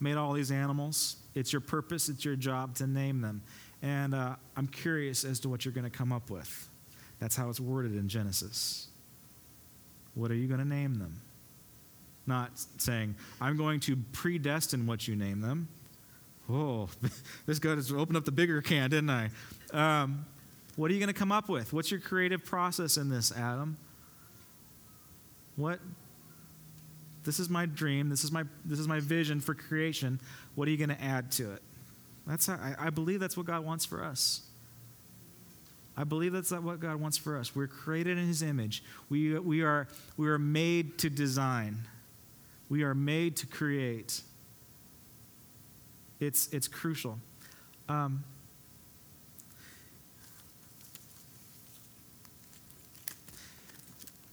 [0.00, 1.16] made all these animals.
[1.34, 3.40] It's your purpose, it's your job to name them.
[3.80, 6.68] And uh, I'm curious as to what you're going to come up with.
[7.20, 8.88] That's how it's worded in Genesis.
[10.14, 11.22] What are you going to name them?
[12.26, 15.68] Not saying, I'm going to predestine what you name them.
[16.50, 16.88] Oh,
[17.46, 19.30] this got has opened up the bigger can, didn't I?
[19.72, 20.26] Um,
[20.76, 21.72] what are you going to come up with?
[21.72, 23.76] What's your creative process in this, Adam?
[25.56, 25.80] What?
[27.24, 28.08] This is my dream.
[28.08, 30.20] This is my this is my vision for creation.
[30.54, 31.62] What are you going to add to it?
[32.26, 34.42] That's how, I, I believe that's what God wants for us.
[35.96, 37.56] I believe that's what God wants for us.
[37.56, 38.84] We're created in His image.
[39.10, 41.88] We, we, are, we are made to design.
[42.68, 44.20] We are made to create.
[46.20, 47.18] It's, it's crucial.
[47.88, 48.24] Um,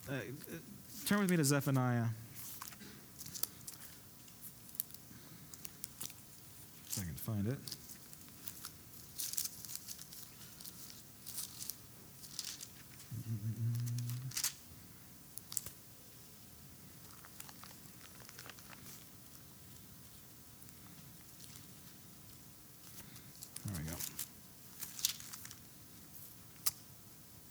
[0.10, 0.13] uh,
[1.06, 2.06] turn with me to Zephaniah.
[6.89, 7.58] If I can find it.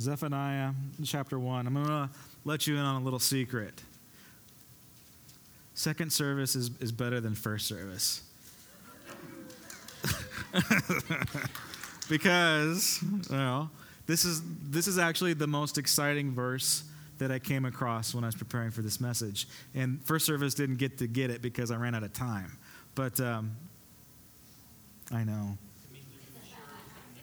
[0.05, 1.67] Zephaniah chapter 1.
[1.67, 2.11] I'm going to
[2.45, 3.83] let you in on a little secret.
[5.73, 8.23] Second service is, is better than first service.
[12.11, 13.71] because, well,
[14.07, 16.85] this is this is actually the most exciting verse
[17.17, 19.49] that I came across when I was preparing for this message.
[19.75, 22.59] And first service didn't get to get it because I ran out of time.
[22.95, 23.57] But um,
[25.11, 25.57] I know.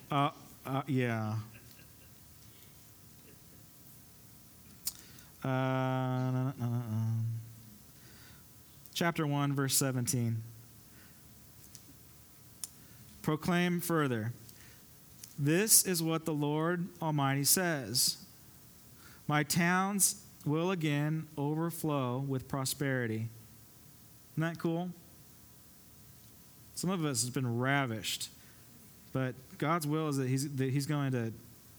[0.09, 0.31] Uh,
[0.65, 1.35] uh, yeah.
[5.43, 6.51] Uh,
[8.93, 10.41] chapter 1, verse 17.
[13.21, 14.33] Proclaim further.
[15.39, 18.17] This is what the Lord Almighty says
[19.27, 23.29] My towns will again overflow with prosperity.
[24.33, 24.89] Isn't that cool?
[26.75, 28.29] Some of us has been ravished,
[29.13, 31.33] but God's will is that he's, that he's going to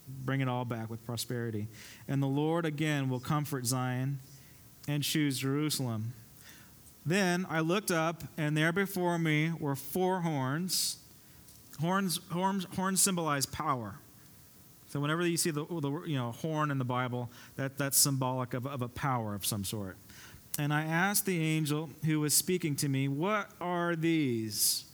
[0.08, 1.68] bring it all back with prosperity.
[2.08, 4.18] And the Lord again will comfort Zion
[4.88, 6.12] and choose Jerusalem.
[7.04, 10.98] Then I looked up, and there before me were four horns.
[11.80, 13.96] Horns, horns, horns symbolize power.
[14.88, 18.54] So whenever you see the, the you know horn in the Bible, that, that's symbolic
[18.54, 19.96] of, of a power of some sort.
[20.58, 24.84] And I asked the angel who was speaking to me, What are these?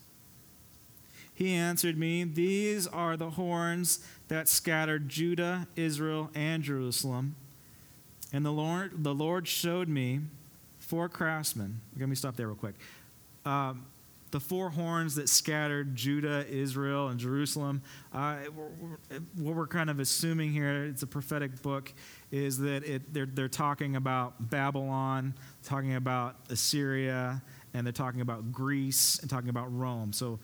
[1.39, 7.37] He answered me, These are the horns that scattered Judah, Israel, and Jerusalem.
[8.33, 10.23] And the Lord, the Lord showed me
[10.81, 11.81] four craftsmen.
[11.97, 12.75] Let me stop there real quick.
[13.47, 13.87] Um,
[14.33, 17.83] the four horns that scattered Judah, Israel, and Jerusalem.
[18.13, 18.39] Uh,
[19.37, 21.95] what we're kind of assuming here, it's a prophetic book,
[22.33, 27.41] is that it, they're, they're talking about Babylon, talking about Assyria,
[27.75, 30.13] and they're talking about Greece and talking about Rome.
[30.13, 30.41] So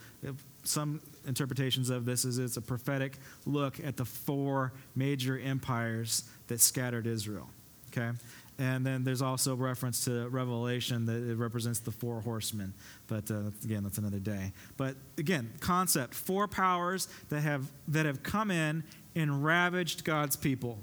[0.65, 6.61] some interpretations of this is it's a prophetic look at the four major empires that
[6.61, 7.49] scattered Israel.
[7.91, 8.11] Okay?
[8.59, 12.73] And then there's also reference to Revelation that it represents the four horsemen.
[13.09, 14.53] But uh, again, that's another day.
[14.77, 18.85] But again, concept four powers that have, that have come in
[19.17, 20.79] and ravaged God's people.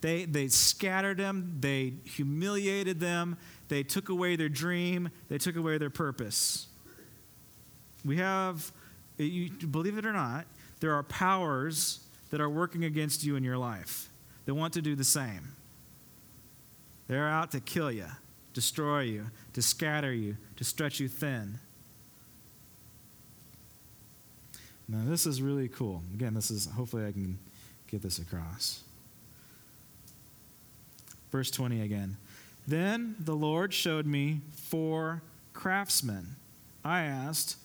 [0.00, 3.36] They, they scattered them, they humiliated them,
[3.68, 6.68] they took away their dream, they took away their purpose.
[8.04, 8.72] We have
[9.24, 10.46] you, believe it or not,
[10.80, 12.00] there are powers
[12.30, 14.08] that are working against you in your life
[14.44, 15.54] that want to do the same.
[17.06, 18.06] They're out to kill you,
[18.52, 21.58] destroy you, to scatter you, to stretch you thin.
[24.88, 26.02] Now, this is really cool.
[26.14, 27.38] Again, this is, hopefully, I can
[27.88, 28.82] get this across.
[31.30, 32.16] Verse 20 again.
[32.66, 36.36] Then the Lord showed me four craftsmen.
[36.84, 37.56] I asked,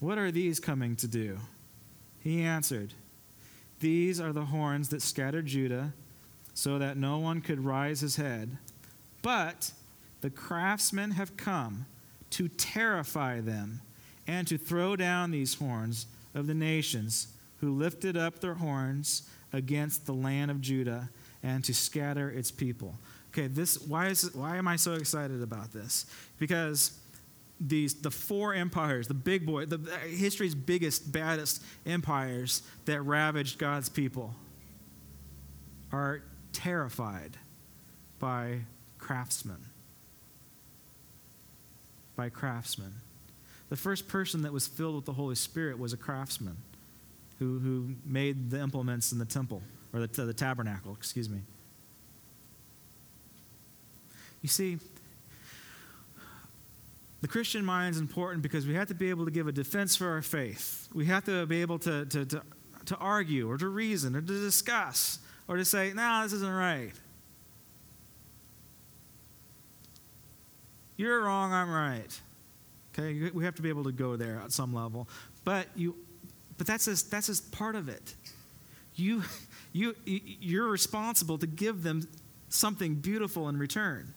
[0.00, 1.38] what are these coming to do?
[2.20, 2.94] He answered,
[3.80, 5.92] These are the horns that scattered Judah,
[6.54, 8.58] so that no one could rise his head.
[9.22, 9.72] But
[10.20, 11.86] the craftsmen have come
[12.30, 13.80] to terrify them
[14.26, 17.28] and to throw down these horns of the nations
[17.60, 21.08] who lifted up their horns against the land of Judah
[21.42, 22.94] and to scatter its people.
[23.32, 26.06] Okay, this why is why am I so excited about this?
[26.38, 26.98] Because
[27.60, 33.88] these the four empires, the big boy, the history's biggest, baddest empires that ravaged God's
[33.88, 34.34] people,
[35.92, 37.36] are terrified
[38.18, 38.60] by
[38.98, 39.58] craftsmen.
[42.16, 42.94] By craftsmen.
[43.68, 46.56] The first person that was filled with the Holy Spirit was a craftsman
[47.38, 51.40] who, who made the implements in the temple, or the, the tabernacle, excuse me.
[54.42, 54.78] You see,
[57.20, 59.96] the Christian mind is important because we have to be able to give a defense
[59.96, 60.88] for our faith.
[60.94, 62.42] We have to be able to, to, to,
[62.86, 66.52] to argue or to reason or to discuss or to say, no, nah, this isn't
[66.52, 66.92] right.
[70.96, 72.20] You're wrong, I'm right.
[72.92, 75.08] Okay, we have to be able to go there at some level.
[75.44, 75.94] But you
[76.58, 78.14] but that's just, that's just part of it.
[78.96, 79.22] You,
[79.72, 82.06] you, you're responsible to give them
[82.48, 84.12] something beautiful in return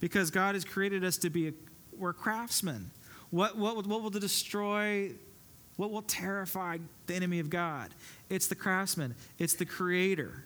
[0.00, 1.52] because God has created us to be a,
[1.98, 2.90] we're craftsmen.
[3.30, 5.12] What, what, what will destroy,
[5.76, 7.94] what will terrify the enemy of God?
[8.30, 10.44] It's the craftsman, it's the creator.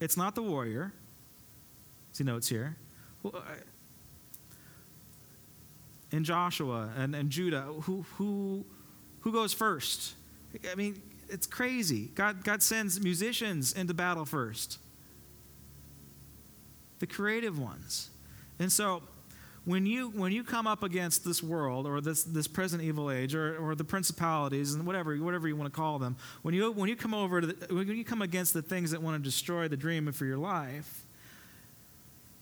[0.00, 0.92] It's not the warrior.
[2.12, 2.76] See notes here.
[3.24, 3.40] Uh,
[6.12, 8.64] in Joshua and, and Judah, who, who,
[9.20, 10.14] who goes first?
[10.70, 12.10] I mean, it's crazy.
[12.14, 14.78] God, God sends musicians into battle first,
[16.98, 18.10] the creative ones.
[18.58, 19.02] And so
[19.66, 23.34] when you when you come up against this world or this this present evil age
[23.34, 26.88] or, or the principalities and whatever whatever you want to call them when you when
[26.88, 29.68] you come over to the, when you come against the things that want to destroy
[29.68, 31.04] the dream for your life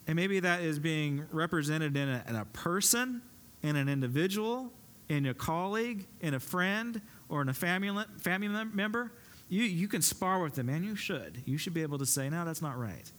[0.07, 3.21] and maybe that is being represented in a, in a person
[3.61, 4.71] in an individual
[5.09, 9.11] in a colleague in a friend or in a family family member
[9.47, 11.43] You, you can spar with them, and you should.
[11.45, 13.11] You should be able to say, no, that's not right.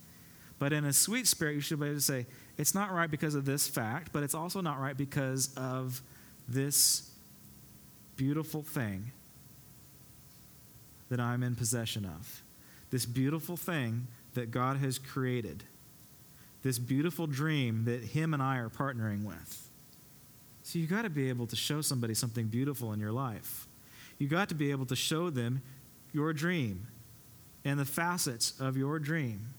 [0.58, 2.26] But in a sweet spirit, you should be able to say,
[2.58, 6.00] it's not right because of this fact, but it's also not right because of
[6.48, 7.10] this
[8.16, 9.12] beautiful thing
[11.10, 12.42] that I'm in possession of.
[12.90, 15.64] This beautiful thing that God has created.
[16.62, 19.68] This beautiful dream that Him and I are partnering with.
[20.62, 23.68] So you got to be able to show somebody something beautiful in your life.
[24.18, 25.62] You got to be able to show them
[26.12, 26.88] your dream
[27.64, 29.54] and the facets of your dream.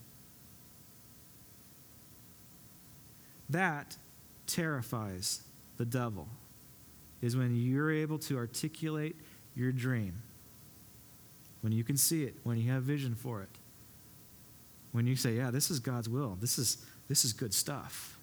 [3.49, 3.97] That
[4.45, 5.41] terrifies
[5.77, 6.27] the devil,
[7.21, 9.15] is when you're able to articulate
[9.55, 10.21] your dream,
[11.61, 13.49] when you can see it, when you have vision for it,
[14.91, 18.17] when you say, Yeah, this is God's will, this is, this is good stuff.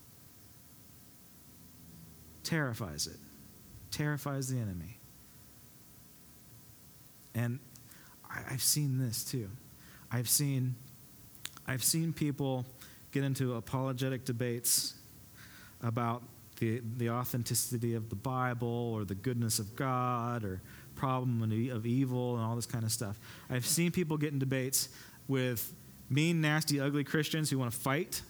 [2.43, 3.19] Terrifies it,
[3.91, 4.99] terrifies the enemy.
[7.35, 7.59] And
[8.31, 9.51] I, have seen this too.
[10.11, 10.77] I've seen,
[11.67, 12.67] I've seen people
[13.11, 14.95] get into apologetic debates
[15.85, 16.23] about
[16.59, 20.61] the, the authenticity of the Bible or the goodness of God or
[20.97, 23.19] problem of evil and all this kind of stuff.
[23.51, 24.89] I've seen people get in debates
[25.29, 25.75] with
[26.09, 28.23] mean, nasty, ugly Christians who want to fight,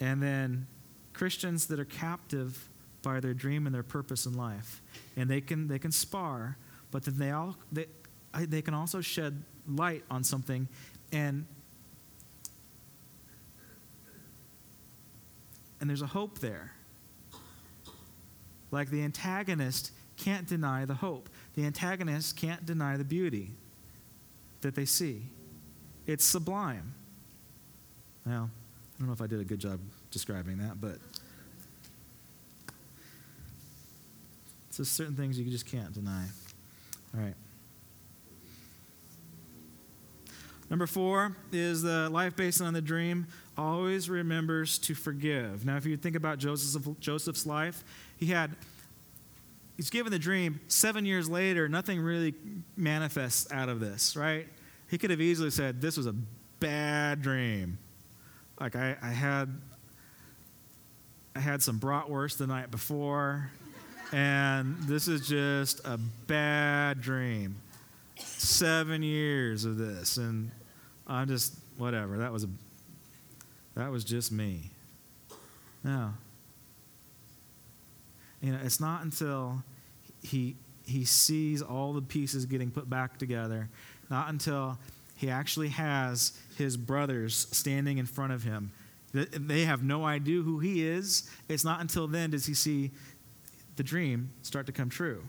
[0.00, 0.66] and then
[1.12, 2.68] Christians that are captive
[3.02, 4.82] by their dream and their purpose in life.
[5.16, 6.56] And they can, they can spar,
[6.90, 7.86] but then they, all, they,
[8.40, 10.68] they can also shed light on something
[11.12, 11.46] and
[15.84, 16.72] and there's a hope there.
[18.70, 21.28] Like the antagonist can't deny the hope.
[21.56, 23.50] The antagonist can't deny the beauty
[24.62, 25.24] that they see.
[26.06, 26.94] It's sublime.
[28.24, 28.48] Now
[28.96, 29.78] i don't know if i did a good job
[30.10, 30.96] describing that but
[34.74, 36.24] just certain things you just can't deny.
[37.14, 37.34] All right
[40.74, 45.64] Number four is the life based on the dream always remembers to forgive.
[45.64, 47.84] Now, if you think about Joseph's, Joseph's life,
[48.16, 48.50] he had,
[49.76, 50.58] he's given the dream.
[50.66, 52.34] Seven years later, nothing really
[52.76, 54.48] manifests out of this, right?
[54.90, 56.14] He could have easily said, This was a
[56.58, 57.78] bad dream.
[58.60, 59.56] Like, I, I had.
[61.36, 63.48] I had some bratwurst the night before,
[64.10, 67.60] and this is just a bad dream
[68.18, 70.50] seven years of this, and
[71.06, 72.18] I'm just whatever.
[72.18, 72.48] That was a
[73.74, 74.70] that was just me.
[75.82, 76.14] No.
[78.40, 79.62] You know, it's not until
[80.22, 83.68] he he sees all the pieces getting put back together,
[84.10, 84.78] not until
[85.16, 88.72] he actually has his brothers standing in front of him.
[89.12, 91.30] They have no idea who he is.
[91.48, 92.90] It's not until then does he see
[93.76, 95.22] the dream start to come true.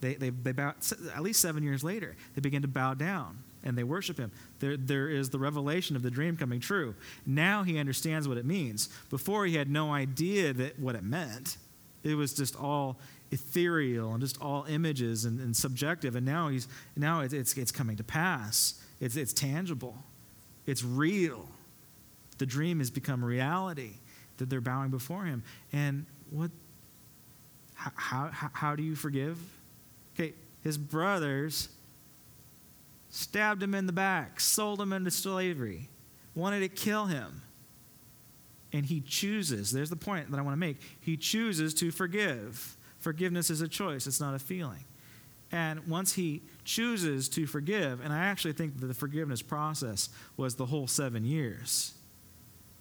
[0.00, 0.74] They, they, they bow,
[1.14, 4.30] at least seven years later, they begin to bow down and they worship him.
[4.58, 6.94] There, there is the revelation of the dream coming true.
[7.26, 8.88] Now he understands what it means.
[9.10, 11.56] Before, he had no idea that what it meant.
[12.02, 12.98] It was just all
[13.30, 16.16] ethereal and just all images and, and subjective.
[16.16, 19.96] And now, he's, now it's, it's, it's coming to pass, it's, it's tangible,
[20.66, 21.48] it's real.
[22.38, 23.92] The dream has become reality
[24.38, 25.42] that they're bowing before him.
[25.72, 26.50] And what,
[27.74, 27.92] how,
[28.32, 29.38] how, how do you forgive?
[30.14, 30.32] Okay,
[30.62, 31.68] his brothers
[33.10, 35.88] stabbed him in the back, sold him into slavery,
[36.34, 37.42] wanted to kill him.
[38.72, 40.78] And he chooses, there's the point that I want to make.
[41.00, 42.76] He chooses to forgive.
[42.98, 44.84] Forgiveness is a choice, it's not a feeling.
[45.52, 50.54] And once he chooses to forgive, and I actually think that the forgiveness process was
[50.54, 51.94] the whole seven years,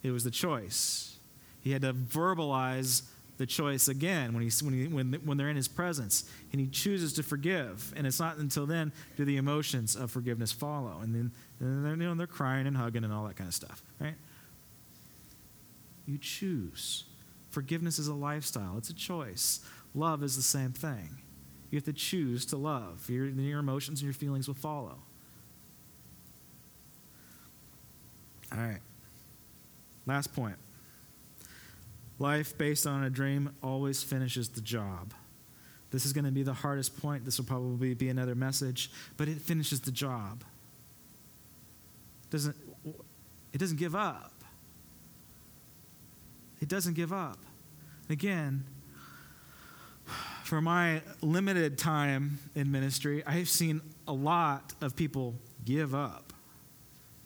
[0.04, 1.18] it was the choice.
[1.62, 3.04] He had to verbalize
[3.40, 6.68] the choice again when, he's, when, he, when, when they're in his presence and he
[6.68, 7.94] chooses to forgive.
[7.96, 11.00] And it's not until then do the emotions of forgiveness follow.
[11.02, 11.32] And then
[11.62, 14.16] and they're, you know, they're crying and hugging and all that kind of stuff, right?
[16.06, 17.06] You choose.
[17.50, 19.62] Forgiveness is a lifestyle, it's a choice.
[19.96, 21.18] Love is the same thing.
[21.72, 23.10] You have to choose to love.
[23.10, 24.98] Your, your emotions and your feelings will follow.
[28.52, 28.82] All right.
[30.06, 30.56] Last point.
[32.20, 35.14] Life based on a dream always finishes the job.
[35.92, 37.26] This is going to be the hardest point.
[37.26, 40.44] This will probably be another message, but it finishes the job.
[42.30, 42.56] Doesn't
[43.52, 44.34] it doesn't give up.
[46.62, 47.40] It doesn't give up.
[48.10, 48.66] Again,
[50.44, 56.34] for my limited time in ministry, I've seen a lot of people give up.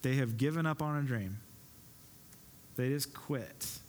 [0.01, 1.39] They have given up on a dream.
[2.75, 3.79] They just quit.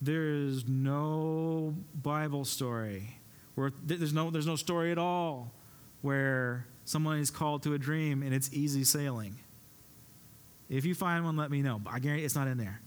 [0.00, 3.18] There is no Bible story
[3.54, 5.52] where there's no, there's no story at all
[6.02, 9.36] where someone is called to a dream and it's easy sailing.
[10.68, 11.80] If you find one, let me know.
[11.86, 12.80] I guarantee it's not in there.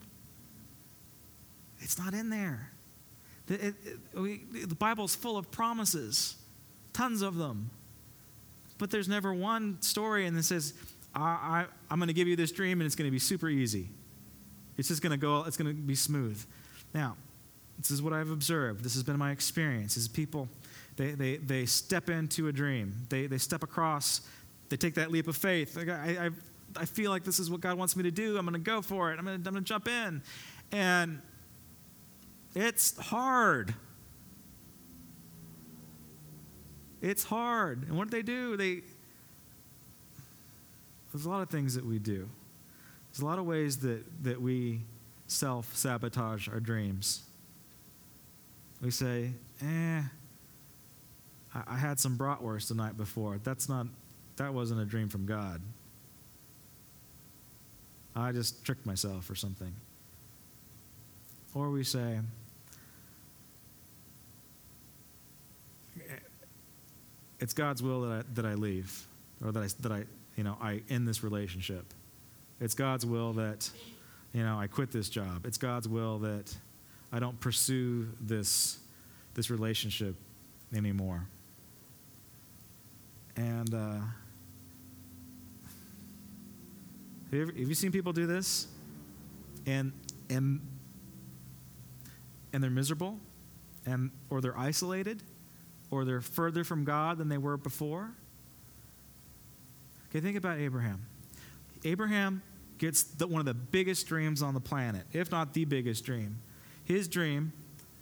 [1.80, 2.72] It's not in there.
[3.48, 6.36] The, it, it, we, the Bible's full of promises,
[6.94, 7.72] tons of them.
[8.78, 10.74] But there's never one story and it says,
[11.16, 13.50] I, I, I'm going to give you this dream and it's going to be super
[13.50, 13.90] easy.
[14.78, 16.46] It's just going to go, it's going to be smooth.
[16.94, 17.16] Now,
[17.78, 18.84] this is what I've observed.
[18.84, 20.50] This has been my experience is people,
[20.98, 22.94] they, they, they step into a dream.
[23.10, 24.22] They, they step across,
[24.70, 25.78] they take that leap of faith.
[25.78, 26.30] I, I,
[26.76, 28.38] I feel like this is what God wants me to do.
[28.38, 29.20] I'm going to go for it.
[29.20, 30.22] I'm going to, I'm going to jump in.
[30.72, 31.22] And
[32.54, 33.74] it's hard.
[37.02, 37.88] It's hard.
[37.88, 38.58] And what do they do?
[38.58, 38.82] They
[41.12, 42.30] there's a lot of things that we do.
[43.12, 44.82] There's a lot of ways that, that we
[45.30, 47.24] self sabotage our dreams.
[48.82, 50.02] We say, eh,
[51.54, 53.40] I, had some bratwurst the night before.
[53.44, 53.88] That's not,
[54.38, 55.62] that wasn't a dream from God.
[58.16, 59.74] I just tricked myself or something.
[61.54, 62.20] Or we say,
[67.40, 69.08] it's God's will that I, that I leave,
[69.44, 70.04] or that I, that I,
[70.36, 71.86] you know, I end this relationship.
[72.62, 73.70] It's God's will that,
[74.34, 75.46] you know, I quit this job.
[75.46, 76.56] It's God's will that
[77.12, 78.80] I don't pursue this,
[79.34, 80.16] this relationship
[80.76, 81.26] anymore.
[83.36, 84.00] And uh,
[87.26, 88.68] have, you ever, have you seen people do this?
[89.66, 89.92] And
[90.30, 90.62] and
[92.54, 93.18] and they're miserable,
[93.86, 95.22] and or they're isolated,
[95.92, 98.10] or they're further from God than they were before.
[100.10, 101.06] Okay, think about Abraham.
[101.84, 102.42] Abraham
[102.80, 106.40] gets the, one of the biggest dreams on the planet, if not the biggest dream.
[106.86, 107.54] His dream,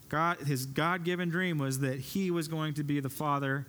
[0.08, 3.66] God, his God-given dream, was that he was going to be the father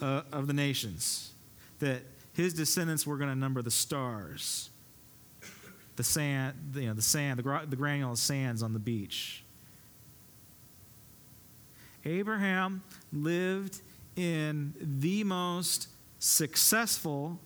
[0.00, 1.32] uh, of the nations,
[1.78, 2.02] that
[2.32, 4.70] his descendants were going to number the stars,
[5.94, 9.44] the sand, you know, the sand, the, the granular sands on the beach.
[12.04, 12.82] Abraham
[13.12, 13.80] lived
[14.16, 15.88] in the most
[16.18, 17.38] successful,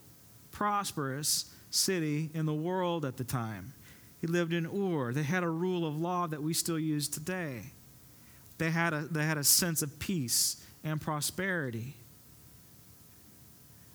[0.51, 3.73] prosperous city in the world at the time.
[4.21, 5.12] He lived in Ur.
[5.12, 7.62] They had a rule of law that we still use today.
[8.59, 11.95] They had a, they had a sense of peace and prosperity.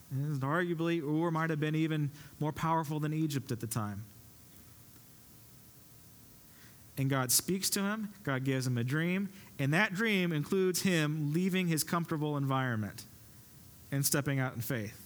[0.10, 2.10] And arguably, Ur might have been even
[2.40, 4.06] more powerful than Egypt at the time.
[6.98, 11.34] And God speaks to him, God gives him a dream, and that dream includes him
[11.34, 13.04] leaving his comfortable environment
[13.92, 15.00] and stepping out in faith.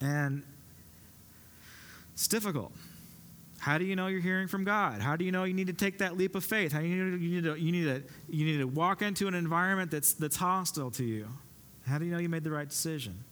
[0.00, 0.42] And
[2.14, 2.72] it's difficult.
[3.58, 5.00] How do you know you're hearing from God?
[5.00, 6.72] How do you know you need to take that leap of faith?
[6.72, 9.26] How do you to, you need to, you need to, you need to walk into
[9.26, 11.28] an environment that's, that's hostile to you?
[11.86, 13.24] How do you know you made the right decision?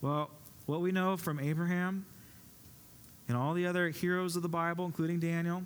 [0.00, 0.30] Well,
[0.66, 2.06] what we know from Abraham
[3.28, 5.64] and all the other heroes of the Bible, including Daniel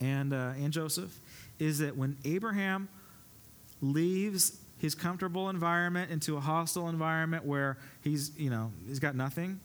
[0.00, 1.18] and, uh, and Joseph,
[1.58, 2.88] is that when Abraham
[3.80, 9.60] leaves his comfortable environment into a hostile environment where he's, you know, he's got nothing,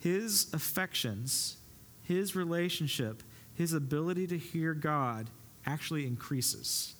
[0.00, 1.58] his affections,
[2.02, 3.22] his relationship,
[3.54, 5.30] his ability to hear God
[5.64, 6.94] actually increases.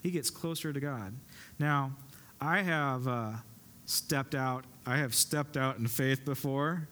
[0.00, 1.12] He gets closer to God.
[1.58, 1.90] Now,
[2.40, 3.32] I have uh,
[3.84, 4.64] stepped out.
[4.86, 6.86] I have stepped out in faith before,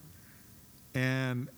[0.92, 1.48] and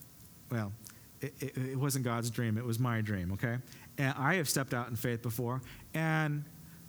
[0.50, 0.72] well,
[1.20, 2.58] it, it, it wasn't God's dream.
[2.58, 3.32] It was my dream.
[3.32, 3.56] Okay,
[3.98, 5.62] and I have stepped out in faith before,
[5.94, 6.44] and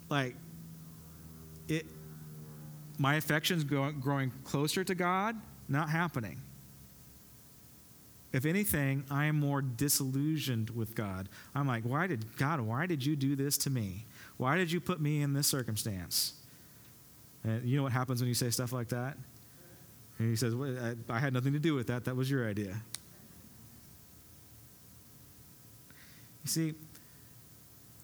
[0.10, 0.36] like
[1.68, 1.86] it,
[2.98, 5.36] my affections growing, growing closer to God,
[5.68, 6.42] not happening.
[8.34, 11.30] If anything, I am more disillusioned with God.
[11.56, 14.06] I'm like, why did God, why did you do this to me?
[14.36, 16.34] Why did you put me in this circumstance?
[17.44, 19.18] And you know what happens when you say stuff like that?
[20.20, 20.76] And he says, well,
[21.10, 22.06] I, I had nothing to do with that.
[22.06, 22.82] That was your idea.
[26.48, 26.74] You see,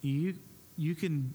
[0.02, 0.36] you,
[0.76, 1.34] you can,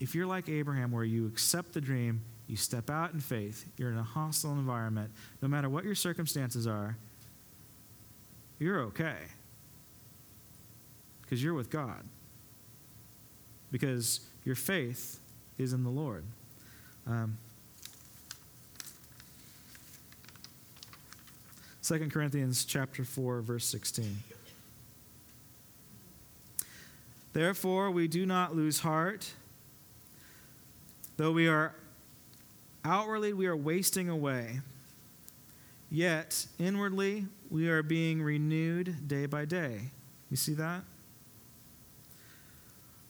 [0.00, 3.92] if you're like Abraham, where you accept the dream, you step out in faith, you're
[3.92, 6.96] in a hostile environment, no matter what your circumstances are,
[8.58, 9.14] you're okay.
[11.22, 12.02] Because you're with God.
[13.70, 15.20] Because your faith
[15.56, 16.24] is in the Lord.
[17.06, 17.38] Um,
[21.84, 24.16] 2 Corinthians chapter 4 verse 16.
[27.32, 29.32] Therefore we do not lose heart
[31.16, 31.74] though we are
[32.84, 34.60] outwardly we are wasting away
[35.90, 39.90] yet inwardly we are being renewed day by day.
[40.30, 40.82] You see that?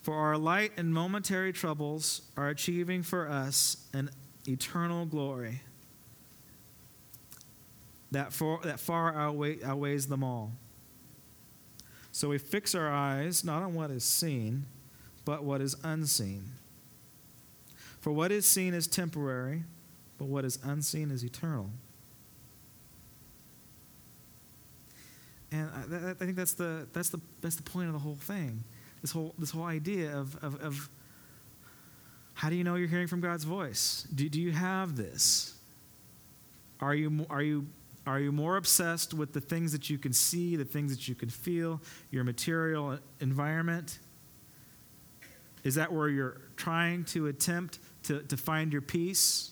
[0.03, 4.11] For our light and momentary troubles are achieving for us an
[4.47, 5.63] eternal glory
[8.13, 10.53] that far, that far outweigh, outweighs them all.
[12.19, 14.67] So we fix our eyes not on what is seen,
[15.25, 16.47] but what is unseen.
[18.01, 19.63] For what is seen is temporary,
[20.19, 21.71] but what is unseen is eternal.
[25.53, 28.65] And I, I think that's the, that's, the, that's the point of the whole thing.
[29.01, 30.91] This whole, this whole idea of, of, of
[32.35, 34.09] how do you know you're hearing from God's voice?
[34.13, 35.55] Do, do you have this?
[36.81, 37.69] Are you, are, you,
[38.09, 41.15] are you more obsessed with the things that you can see, the things that you
[41.15, 43.99] can feel, your material environment?
[45.63, 49.51] Is that where you're trying to attempt to, to find your peace?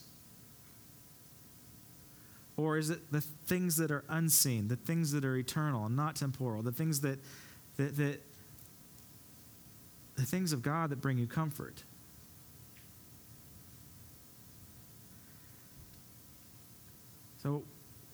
[2.57, 6.17] Or is it the things that are unseen, the things that are eternal and not
[6.17, 7.19] temporal, the things that,
[7.77, 8.23] that, that
[10.15, 11.85] the things of God that bring you comfort?
[17.43, 17.65] So,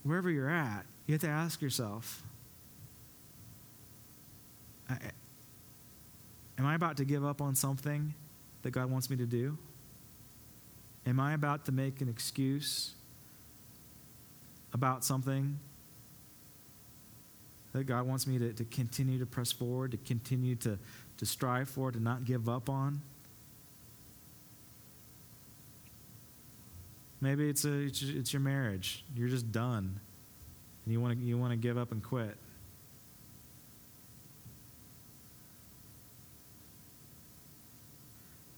[0.02, 2.22] wherever you're at, you have to ask yourself
[6.58, 8.14] Am I about to give up on something
[8.62, 9.58] that God wants me to do?
[11.06, 12.94] Am I about to make an excuse
[14.72, 15.58] about something
[17.72, 20.78] that God wants me to, to continue to press forward, to continue to,
[21.16, 23.00] to strive for, to not give up on?
[27.22, 29.04] Maybe it's, a, it's, your marriage.
[29.16, 30.00] You're just done.
[30.84, 32.36] And you want to you want to give up and quit.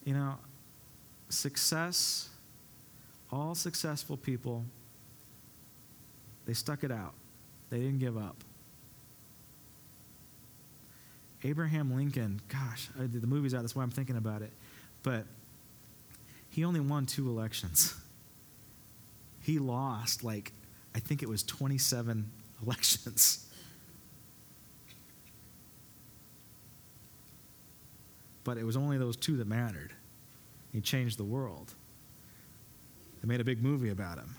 [0.04, 0.36] You know,
[1.28, 2.30] success,
[3.30, 4.64] all successful people
[6.46, 7.14] they stuck it out,
[7.70, 8.36] they didn't give up.
[11.42, 14.52] Abraham Lincoln, gosh, the movie's out, that's why I'm thinking about it.
[15.02, 15.26] But
[16.48, 17.94] he only won two elections.
[19.44, 20.54] He lost, like,
[20.94, 22.30] I think it was 27
[22.62, 23.46] elections.
[28.42, 29.92] But it was only those two that mattered.
[30.72, 31.74] He changed the world.
[33.20, 34.34] They made a big movie about him.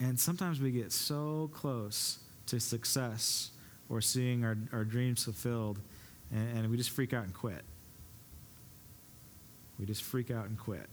[0.00, 3.50] And sometimes we get so close to success
[3.90, 5.78] or seeing our, our dreams fulfilled,
[6.30, 7.62] and, and we just freak out and quit.
[9.78, 10.88] We just freak out and quit.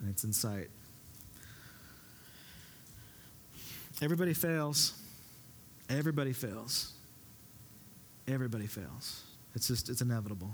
[0.00, 0.68] And it's in sight.
[4.02, 5.00] Everybody fails.
[5.88, 6.92] Everybody fails.
[8.26, 9.22] Everybody fails.
[9.54, 10.50] It's just, it's inevitable.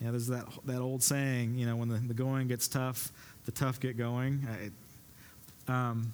[0.00, 3.10] Yeah, there's that, that old saying, you know, when the, the going gets tough,
[3.46, 4.46] the tough get going.
[5.68, 6.12] I, um,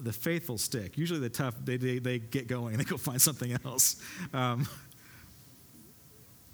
[0.00, 0.98] the faithful stick.
[0.98, 3.96] Usually the tough, they, they, they get going and they go find something else.
[4.32, 4.66] Um,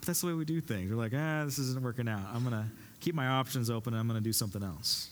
[0.09, 0.90] that's the way we do things.
[0.90, 2.22] We're like, ah, this isn't working out.
[2.34, 2.64] I'm to
[2.98, 5.11] keep my options open and I'm to do something else.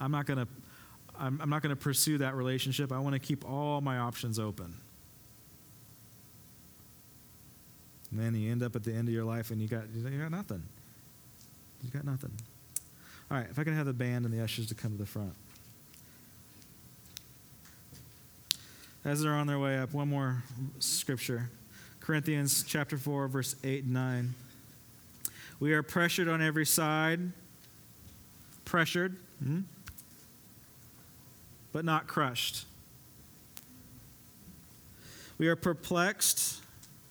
[0.00, 0.48] I'm not to
[1.20, 2.90] I'm, I'm not to pursue that relationship.
[2.90, 4.74] I want to keep all my options open.
[8.10, 10.18] And then you end up at the end of your life and you got, you
[10.18, 10.62] got nothing.
[11.84, 12.32] You got nothing.
[13.30, 15.06] All right, if I can have the band and the ushers to come to the
[15.06, 15.34] front.
[19.04, 20.42] As they're on their way up, one more
[20.80, 21.50] scripture
[22.04, 24.34] Corinthians chapter 4, verse 8 and 9.
[25.58, 27.32] We are pressured on every side,
[28.66, 29.60] pressured, hmm?
[31.72, 32.66] but not crushed.
[35.38, 36.60] We are perplexed.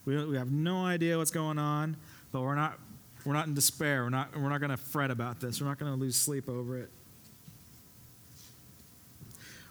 [0.04, 1.96] We, we have no idea what's going on,
[2.30, 2.78] but we're not
[3.24, 4.04] we're not in despair.
[4.04, 5.60] We're not, we're not going to fret about this.
[5.60, 6.90] We're not going to lose sleep over it.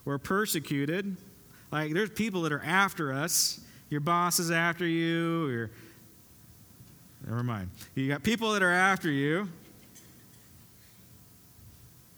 [0.03, 1.15] We're persecuted.
[1.71, 3.59] Like, there's people that are after us.
[3.89, 5.47] Your boss is after you.
[5.49, 5.71] Your,
[7.27, 7.69] never mind.
[7.95, 9.47] You got people that are after you.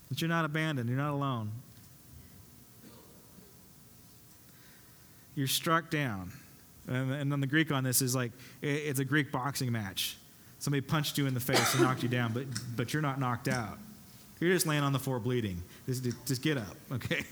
[0.10, 0.88] But you're not abandoned.
[0.90, 1.52] You're not alone.
[5.36, 6.32] You're struck down.
[6.88, 10.18] And, and then the Greek on this is like, it's a Greek boxing match.
[10.60, 12.46] Somebody punched you in the face and knocked you down, but,
[12.76, 13.78] but you're not knocked out.
[14.40, 15.62] You're just laying on the floor bleeding.
[15.86, 17.24] Just, just get up, okay?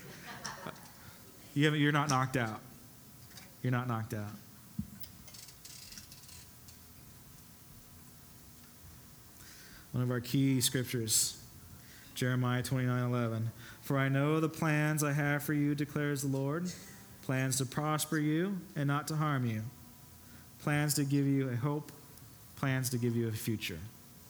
[1.54, 2.60] You you're not knocked out.
[3.64, 4.30] You're not knocked out.
[9.94, 11.42] One of our key scriptures,
[12.14, 13.52] Jeremiah 29 11.
[13.82, 16.72] For I know the plans I have for you, declares the Lord
[17.24, 19.64] plans to prosper you and not to harm you,
[20.60, 21.92] plans to give you a hope
[22.64, 23.80] plans to give you a future.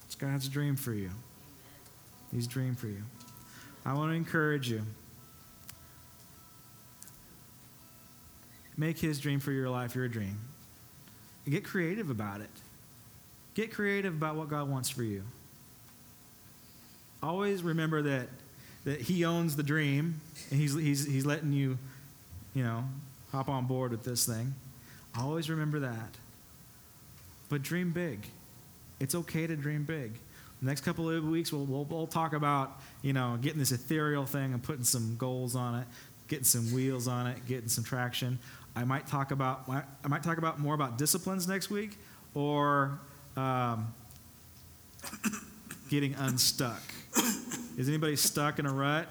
[0.08, 1.12] It's God's dream for you.
[2.34, 3.04] His dream for you.
[3.86, 4.82] I want to encourage you.
[8.78, 10.40] Make his dream for your life your dream.
[11.50, 12.50] Get creative about it.
[13.54, 15.24] Get creative about what God wants for you.
[17.22, 18.28] Always remember that,
[18.86, 21.78] that he owns the dream and he's, he's, he's letting you,
[22.54, 22.84] you know,
[23.32, 24.54] hop on board with this thing.
[25.18, 26.18] Always remember that.
[27.50, 28.26] But dream big.
[29.00, 30.14] It's okay to dream big.
[30.62, 34.26] The next couple of weeks, we'll, we'll, we'll, talk about, you know, getting this ethereal
[34.26, 35.88] thing and putting some goals on it,
[36.30, 38.40] getting some wheels on it, getting some traction.
[38.76, 41.98] I might talk about, I might talk about more about disciplines next week
[42.34, 43.00] or
[43.38, 43.94] um,
[45.90, 46.82] getting unstuck.
[47.78, 49.08] Is anybody stuck in a rut?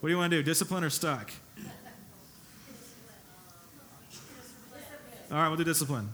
[0.00, 1.30] What do you want to do, discipline or stuck?
[5.30, 6.08] All right, we'll do discipline.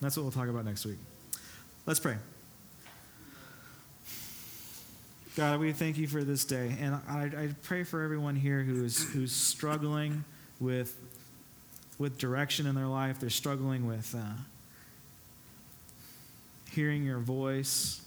[0.00, 0.98] That's what we'll talk about next week.
[1.86, 2.16] Let's pray.
[5.34, 6.76] God, we thank you for this day.
[6.80, 10.24] And I, I pray for everyone here who's, who's struggling
[10.60, 10.96] with,
[11.98, 13.20] with direction in their life.
[13.20, 14.40] They're struggling with uh,
[16.70, 18.00] hearing your voice,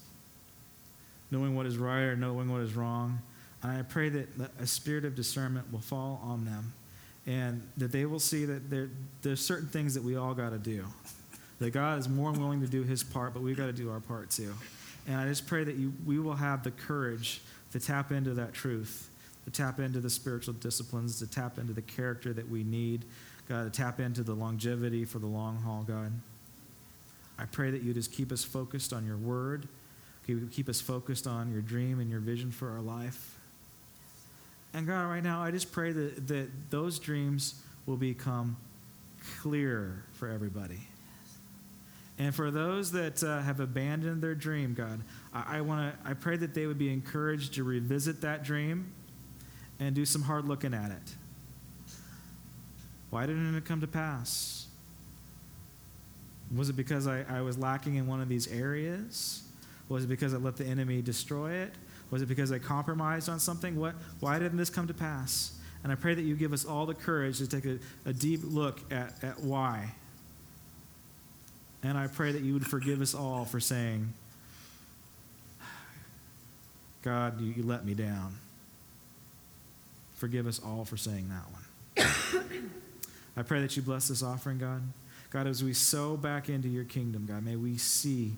[1.30, 3.20] knowing what is right or knowing what is wrong.
[3.62, 4.28] And I pray that
[4.58, 6.72] a spirit of discernment will fall on them
[7.26, 8.88] and that they will see that there,
[9.22, 10.84] there's certain things that we all got to do.
[11.60, 14.00] That God is more willing to do his part, but we've got to do our
[14.00, 14.52] part too.
[15.06, 17.40] And I just pray that you, we will have the courage
[17.72, 19.08] to tap into that truth,
[19.44, 23.04] to tap into the spiritual disciplines, to tap into the character that we need,
[23.48, 26.12] God, to tap into the longevity for the long haul, God.
[27.38, 29.68] I pray that you just keep us focused on your word,
[30.26, 33.38] keep us focused on your dream and your vision for our life.
[34.74, 38.56] And God, right now, I just pray that, that those dreams will become
[39.40, 40.88] clear for everybody.
[42.18, 45.02] And for those that uh, have abandoned their dream, God,
[45.34, 46.08] I, I want to.
[46.08, 48.92] I pray that they would be encouraged to revisit that dream
[49.80, 51.16] and do some hard looking at it.
[53.12, 54.68] Why didn't it come to pass?
[56.56, 59.42] Was it because I, I was lacking in one of these areas?
[59.90, 61.74] Was it because I let the enemy destroy it?
[62.10, 63.78] Was it because I compromised on something?
[63.78, 65.52] What, why didn't this come to pass?
[65.82, 68.40] And I pray that you give us all the courage to take a, a deep
[68.44, 69.92] look at, at why.
[71.82, 74.14] And I pray that you would forgive us all for saying,
[77.02, 78.36] God, you, you let me down.
[80.14, 82.70] Forgive us all for saying that one.
[83.36, 84.82] I pray that you bless this offering, God.
[85.30, 88.32] God, as we sow back into your kingdom, God, may we see,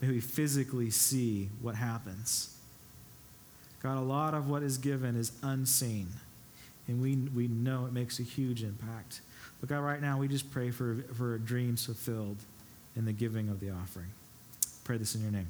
[0.00, 2.54] may we physically see what happens
[3.84, 6.08] God, a lot of what is given is unseen.
[6.88, 9.20] And we, we know it makes a huge impact.
[9.60, 12.38] But God, right now, we just pray for, for dreams fulfilled
[12.96, 14.08] in the giving of the offering.
[14.84, 15.48] Pray this in your name.